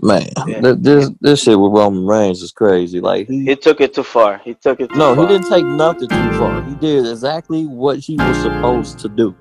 [0.02, 0.62] man, Yeah.
[0.62, 3.02] th- this this shit with Roman Reigns is crazy.
[3.02, 4.40] Like he, He took it too far.
[4.40, 5.16] He took it too no, far.
[5.16, 6.62] he didn't take nothing too far.
[6.62, 9.38] He did exactly what he was supposed to do.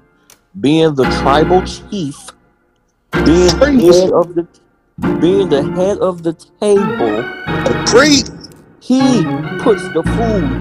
[0.61, 2.33] Being the tribal chief,
[3.25, 4.49] being the head of the
[5.21, 7.27] being the head of the table,
[7.87, 8.27] Preach.
[8.81, 10.57] he puts the food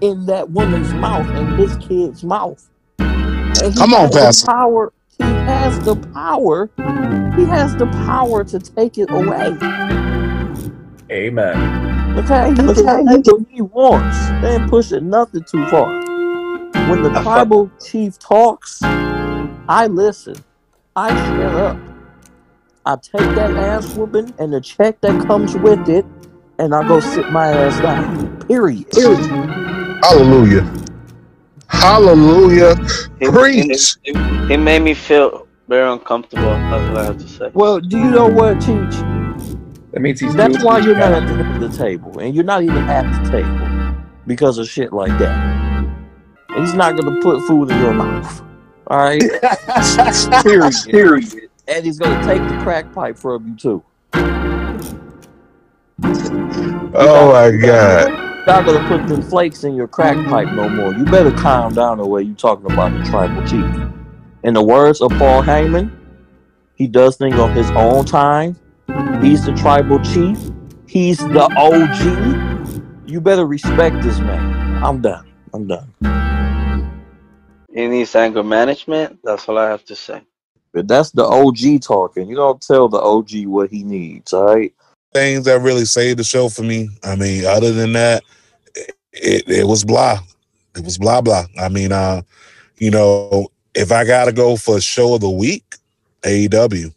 [0.00, 2.70] in that woman's mouth and this kid's mouth.
[3.58, 4.48] And he Come on, has the Pastor.
[4.48, 4.92] Power.
[5.18, 6.70] He has the power.
[7.36, 9.56] He has the power to take it away.
[11.10, 11.66] Amen.
[12.18, 14.18] Okay, he can take what he wants.
[14.42, 15.88] They ain't pushing nothing too far.
[16.86, 18.92] When the tribal chief talks,
[19.68, 20.36] I listen.
[20.96, 21.78] I shut up.
[22.84, 26.06] I take that ass whooping and the check that comes with it,
[26.58, 28.38] and I go sit my ass down.
[28.48, 28.86] Period.
[30.02, 30.81] Hallelujah.
[31.72, 32.76] Hallelujah.
[33.18, 33.96] He, Preach.
[34.04, 34.12] he,
[34.46, 36.44] he made me feel very uncomfortable.
[36.44, 37.50] That's what I have to say.
[37.54, 38.94] Well, do you know what, Teach?
[39.92, 42.78] That means he's That's why you're not at the the table, and you're not even
[42.88, 43.96] at the table
[44.26, 45.52] because of shit like that.
[46.56, 48.42] He's not gonna put food in your mouth.
[48.86, 49.20] All right.
[50.42, 50.74] Period.
[50.84, 51.48] Period.
[51.68, 53.84] And he's gonna take the crack pipe from you too.
[56.92, 58.31] Oh my God.
[58.44, 60.92] Not gonna put them flakes in your crack pipe no more.
[60.92, 63.64] You better calm down the way you talking about the tribal chief.
[64.42, 65.96] In the words of Paul Heyman,
[66.74, 68.56] he does things on his own time.
[69.22, 70.36] He's the tribal chief.
[70.88, 73.08] He's the OG.
[73.08, 74.82] You better respect this man.
[74.82, 75.24] I'm done.
[75.54, 75.94] I'm done.
[77.72, 79.20] He needs anger management.
[79.22, 80.20] That's all I have to say.
[80.72, 82.28] But that's the OG talking.
[82.28, 84.74] You don't tell the OG what he needs, all right?
[85.12, 86.88] Things that really saved the show for me.
[87.04, 88.22] I mean, other than that,
[89.12, 90.18] it, it was blah.
[90.74, 91.44] It was blah blah.
[91.60, 92.22] I mean, uh,
[92.78, 95.76] you know, if I gotta go for show of the week,
[96.22, 96.94] AEW.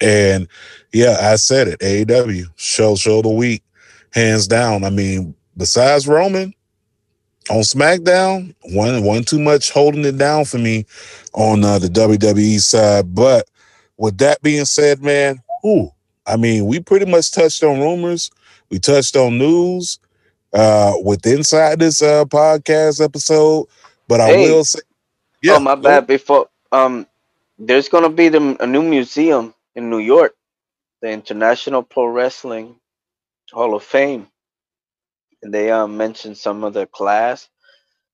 [0.00, 0.48] And
[0.92, 1.80] yeah, I said it.
[1.80, 3.62] AEW show show of the week,
[4.12, 4.84] hands down.
[4.84, 6.52] I mean, besides Roman
[7.50, 10.86] on SmackDown, one one too much holding it down for me
[11.34, 13.14] on uh, the WWE side.
[13.14, 13.48] But
[13.96, 15.90] with that being said, man, ooh,
[16.26, 18.30] I mean, we pretty much touched on rumors.
[18.70, 19.98] We touched on news
[20.54, 23.66] uh with inside this uh podcast episode.
[24.08, 24.32] But I Hey.
[24.32, 24.80] will say,
[25.48, 26.06] oh my bad.
[26.06, 27.06] Before um,
[27.58, 30.34] there's gonna be the, a new museum in New York,
[31.02, 32.76] the International Pro Wrestling
[33.52, 34.28] Hall of Fame,
[35.42, 37.48] and they um mentioned some of the class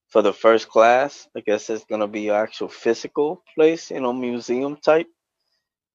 [0.09, 1.27] for the first class.
[1.37, 5.07] I guess it's gonna be an actual physical place, you know, museum type.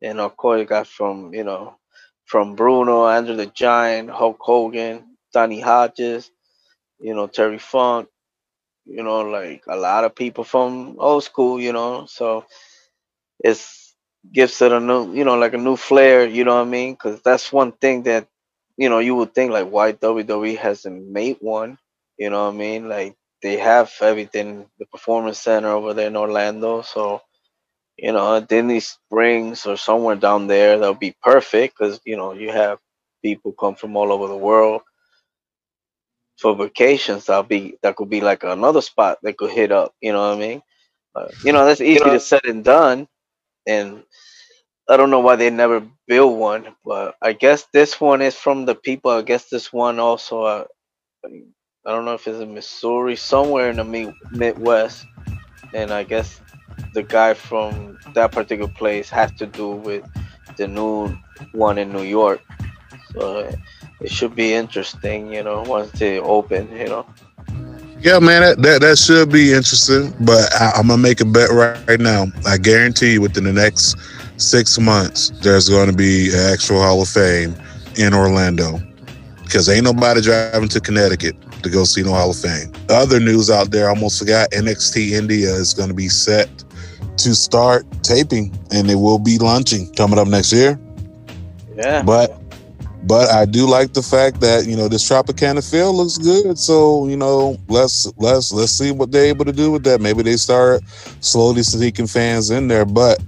[0.03, 1.77] And of course, it got from you know,
[2.27, 6.31] from Bruno, Andre the Giant, Hulk Hogan, Donny Hodges,
[7.01, 8.09] you know, Terry Funk,
[8.87, 12.07] you know, like a lot of people from old school, you know.
[12.07, 12.47] So
[13.41, 13.95] it's
[14.33, 16.95] gives it a new, you know, like a new flair, you know what I mean?
[16.95, 18.27] Because that's one thing that,
[18.77, 21.79] you know, you would think like why WWE hasn't made one,
[22.19, 22.89] you know what I mean?
[22.89, 27.23] Like they have everything, the performance center over there in Orlando, so
[27.99, 32.51] you know, Disney Springs or somewhere down there that'll be perfect because you know you
[32.51, 32.79] have
[33.23, 34.83] people come from all over the world
[36.39, 37.27] for vacations.
[37.27, 39.95] That'll be that could be like another spot that could hit up.
[40.01, 40.63] You know what I mean?
[41.15, 43.09] Uh, you know that's easy to said and done,
[43.67, 44.03] and
[44.89, 48.67] I don't know why they never build one, but I guess this one is from
[48.67, 49.11] the people.
[49.13, 50.43] I guess this one also.
[50.45, 50.65] Uh,
[51.87, 55.07] I don't know if it's in Missouri, somewhere in the Mi- Midwest,
[55.73, 56.41] and I guess
[56.93, 60.05] the guy from that particular place has to do with
[60.57, 61.17] the new
[61.53, 62.41] one in New York.
[63.13, 63.51] So
[64.01, 67.07] it should be interesting, you know, once they open, you know.
[68.01, 70.15] Yeah, man, that, that, that should be interesting.
[70.21, 72.27] But I, I'm gonna make a bet right, right now.
[72.47, 73.97] I guarantee you, within the next
[74.37, 77.55] six months, there's going to be an actual Hall of Fame
[77.97, 78.79] in Orlando
[79.43, 82.73] because ain't nobody driving to Connecticut to go see no Hall of Fame.
[82.91, 84.51] Other news out there, I almost forgot.
[84.51, 86.49] NXT India is going to be set
[87.19, 90.79] to start taping, and it will be launching coming up next year.
[91.77, 92.03] Yeah.
[92.03, 92.41] But
[93.07, 96.59] but I do like the fact that you know this Tropicana Field looks good.
[96.59, 100.01] So you know let's let's let's see what they're able to do with that.
[100.01, 100.83] Maybe they start
[101.21, 102.85] slowly sneaking fans in there.
[102.85, 103.23] But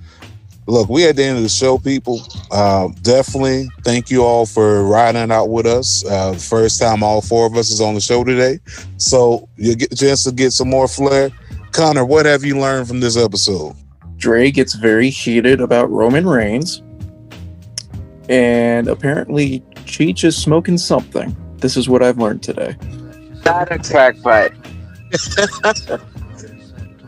[0.66, 2.20] look, we at the end of the show, people.
[2.50, 6.04] Uh, definitely thank you all for riding out with us.
[6.04, 8.58] Uh, first time all four of us is on the show today,
[8.96, 11.30] so you get a chance to get some more flair.
[11.78, 13.76] Connor, what have you learned from this episode?
[14.16, 16.82] Dre gets very heated about Roman Reigns.
[18.28, 21.36] And apparently, Cheech is smoking something.
[21.58, 22.74] This is what I've learned today.
[23.44, 24.56] Not a crack pipe.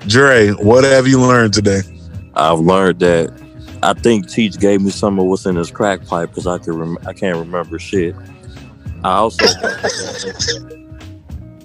[0.06, 1.80] Dre, what have you learned today?
[2.36, 3.32] I've learned that
[3.82, 6.74] I think Teach gave me some of what's in his crack pipe because I can
[6.74, 8.14] rem- I can't remember shit.
[9.02, 9.46] I also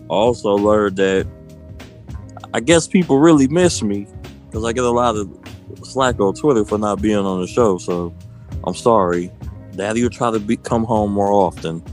[0.09, 1.27] also learned that
[2.53, 4.07] I guess people really miss me
[4.45, 5.29] because I get a lot of
[5.83, 7.77] slack on Twitter for not being on the show.
[7.77, 8.13] So
[8.63, 9.31] I'm sorry.
[9.75, 11.83] Daddy will try to be, come home more often.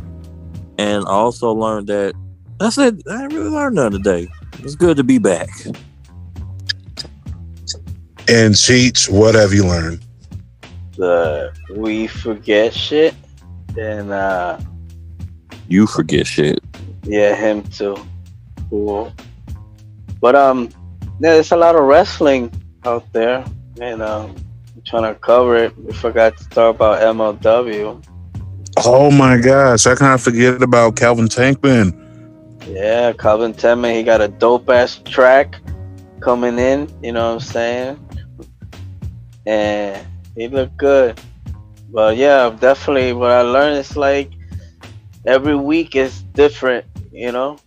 [0.78, 2.14] And I also learned that
[2.58, 3.02] that's it.
[3.10, 4.28] I didn't really learn nothing today.
[4.60, 5.48] It's good to be back.
[8.28, 10.00] And Cheech, what have you learned?
[10.96, 13.14] The we forget shit.
[13.78, 14.60] And uh
[15.68, 16.60] You forget shit.
[17.02, 17.96] yeah, him too.
[18.70, 19.12] Cool.
[20.23, 20.70] But um
[21.20, 22.51] yeah, there's a lot of wrestling
[22.86, 23.44] out there.
[23.81, 24.35] And um
[24.74, 25.77] I'm trying to cover it.
[25.77, 28.03] We forgot to talk about MLW.
[28.85, 31.99] Oh my gosh, I can't forget about Calvin Tankman.
[32.66, 35.61] Yeah, Calvin Tankman, he got a dope ass track
[36.20, 38.09] coming in, you know what I'm saying?
[39.44, 41.20] And he looked good.
[41.90, 44.31] But yeah, definitely what I learned is like
[45.27, 47.59] every week is different, you know?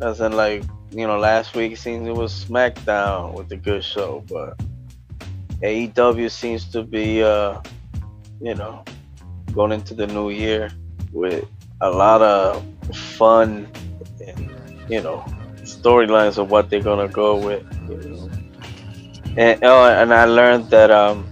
[0.00, 0.62] As in like,
[0.94, 4.56] you know, last week it seems it was SmackDown with the good show, but
[5.60, 7.60] AEW seems to be uh,
[8.40, 8.84] you know,
[9.52, 10.70] going into the new year
[11.12, 11.44] with
[11.80, 12.64] a lot of
[12.94, 13.68] fun
[14.24, 14.50] and
[14.88, 15.24] you know
[15.62, 17.64] storylines of what they're gonna go with.
[17.88, 18.30] You know.
[19.36, 21.26] And oh, and I learned that um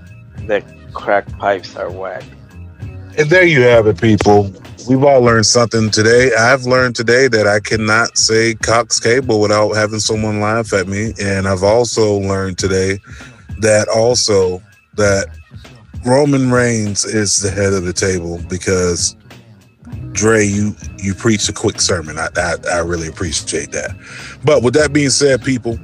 [0.49, 2.25] that crack pipes are whack.
[3.17, 4.53] And there you have it, people.
[4.89, 6.33] We've all learned something today.
[6.35, 11.15] I've learned today that I cannot say Cox Cable without having someone laugh at me.
[11.21, 12.99] And I've also learned today
[13.61, 14.63] that also
[14.95, 15.29] that
[16.05, 19.17] Roman Reigns is the head of the table because
[20.13, 22.19] Dre, you you preach a quick sermon.
[22.19, 23.97] I, I I really appreciate that.
[24.45, 25.79] But with that being said, people,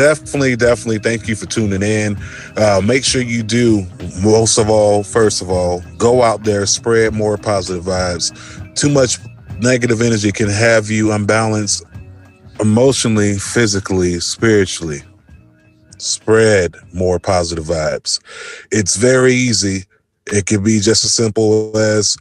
[0.00, 2.16] definitely, definitely thank you for tuning in.
[2.56, 3.86] Uh, make sure you do,
[4.22, 8.32] most of all, first of all, go out there, spread more positive vibes.
[8.74, 9.18] Too much
[9.58, 11.84] negative energy can have you unbalanced
[12.60, 15.02] emotionally, physically, spiritually.
[15.98, 18.20] Spread more positive vibes.
[18.72, 19.84] It's very easy.
[20.28, 22.16] It can be just as simple as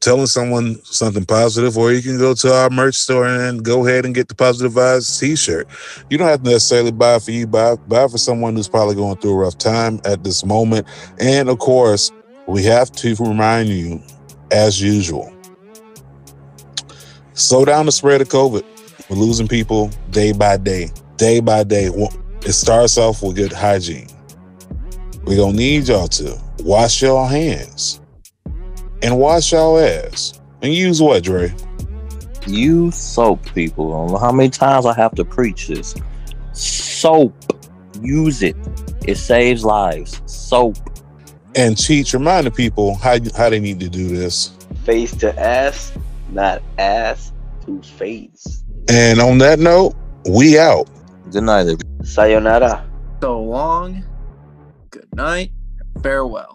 [0.00, 4.04] telling someone something positive, or you can go to our merch store and go ahead
[4.04, 5.66] and get the positive vibes t-shirt.
[6.10, 9.16] You don't have to necessarily buy for you, buy buy for someone who's probably going
[9.16, 10.86] through a rough time at this moment.
[11.18, 12.12] And of course,
[12.46, 14.02] we have to remind you,
[14.50, 15.32] as usual,
[17.32, 18.64] slow down the spread of COVID.
[19.08, 21.90] We're losing people day by day, day by day.
[22.42, 24.08] It starts off with good hygiene.
[25.24, 28.00] We're gonna need y'all to wash your hands
[29.04, 30.40] and wash y'all ass.
[30.62, 31.54] And use what, Dre?
[32.46, 33.92] Use soap, people.
[33.92, 35.94] I don't know how many times I have to preach this.
[36.52, 37.34] Soap.
[38.00, 38.56] Use it.
[39.06, 40.22] It saves lives.
[40.24, 40.76] Soap.
[41.54, 44.56] And Cheech, remind the people how how they need to do this.
[44.84, 45.92] Face to ass,
[46.30, 47.32] not ass
[47.66, 48.64] to face.
[48.88, 49.94] And on that note,
[50.28, 50.88] we out.
[51.30, 52.04] Good night, everybody.
[52.04, 52.90] Sayonara.
[53.20, 54.02] So long.
[54.90, 55.52] Good night.
[56.02, 56.53] Farewell.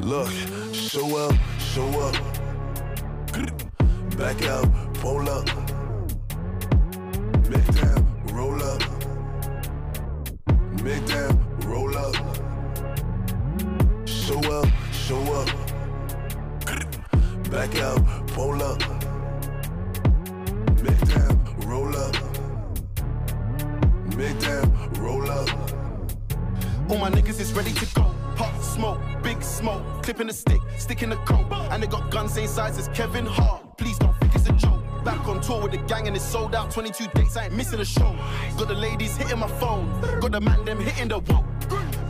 [0.00, 0.30] Look,
[0.72, 2.16] show up, show up.
[4.18, 5.46] Back out, pull up.
[7.48, 8.82] Make down, roll up.
[10.82, 12.16] Make down, roll up.
[14.04, 15.48] Show up, show up.
[17.52, 18.80] Back out, pull up.
[20.82, 22.16] Make down, roll up.
[24.16, 25.83] Make down, roll up.
[26.90, 28.14] All my niggas is ready to go.
[28.36, 31.46] Pop smoke, big smoke, clipping a stick, sticking a coat.
[31.70, 33.78] And they got guns same size as Kevin Hart.
[33.78, 34.82] Please don't think it's a joke.
[35.04, 36.70] Back on tour with the gang and it's sold out.
[36.70, 38.16] 22 dates, I ain't missing a show.
[38.58, 39.88] Got the ladies hitting my phone,
[40.20, 41.44] got the man them hitting the whoa.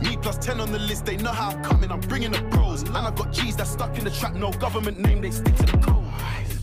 [0.01, 2.81] Me plus 10 on the list, they know how I'm coming, I'm bringing the pros.
[2.83, 5.63] And I got G's that stuck in the trap, no government name, they stick to
[5.63, 6.03] the code.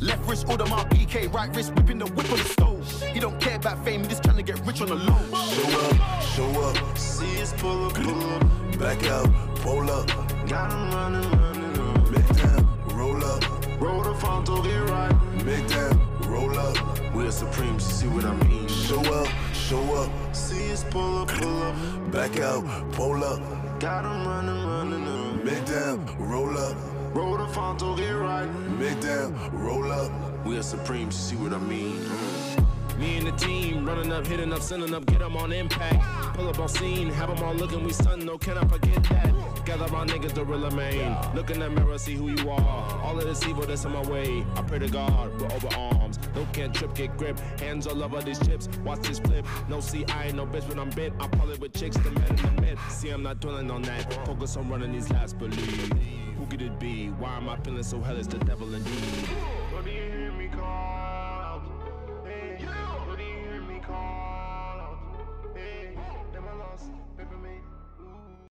[0.01, 2.82] Left wrist, order my PK, right wrist, whipping the whip on the stove.
[3.23, 5.17] He don't care about fame, he just trying to get rich on the low.
[5.55, 6.99] Show up, show up.
[6.99, 8.81] See us pull up, pull up.
[8.81, 9.33] Back out,
[9.63, 10.09] pull up.
[10.49, 12.11] Got him running, running, running.
[12.11, 12.67] Make down,
[12.97, 13.81] roll up.
[13.81, 15.15] Roll the front door, get right.
[15.45, 17.15] Make down, roll up.
[17.15, 18.67] We're supreme, see what I mean.
[18.67, 20.11] Show up, show up.
[20.35, 22.11] See us pull up, pull up.
[22.11, 23.39] Back out, pull up.
[23.79, 25.45] Got him running, running, running.
[25.45, 26.77] Make down, roll up.
[27.15, 28.49] Roll the front door, get right.
[28.81, 30.11] Make down, roll up.
[30.45, 32.01] We're supreme, see what I mean.
[33.03, 36.37] Me and the team running up, hitting up, sending up, get them on impact.
[36.37, 39.35] Pull up on scene, have them all looking, we stun, no, can I forget that?
[39.65, 41.17] Gather my niggas, the real main.
[41.35, 43.03] Look in the mirror, see who you are.
[43.03, 44.47] All of this evil that's in my way.
[44.55, 46.21] I pray to God, we're over arms.
[46.37, 47.41] No can't trip, get grip.
[47.59, 49.45] Hands all over these chips, watch this flip.
[49.69, 51.13] No, see, I ain't no bitch when I'm bit.
[51.19, 52.79] I'm probably with chicks, the man in the mid.
[52.89, 54.13] See, I'm not dwelling on that.
[54.27, 55.93] Focus on running these last believe.
[56.39, 57.09] Who could it be?
[57.09, 58.17] Why am I feeling so hell?
[58.17, 59.29] It's the devil indeed.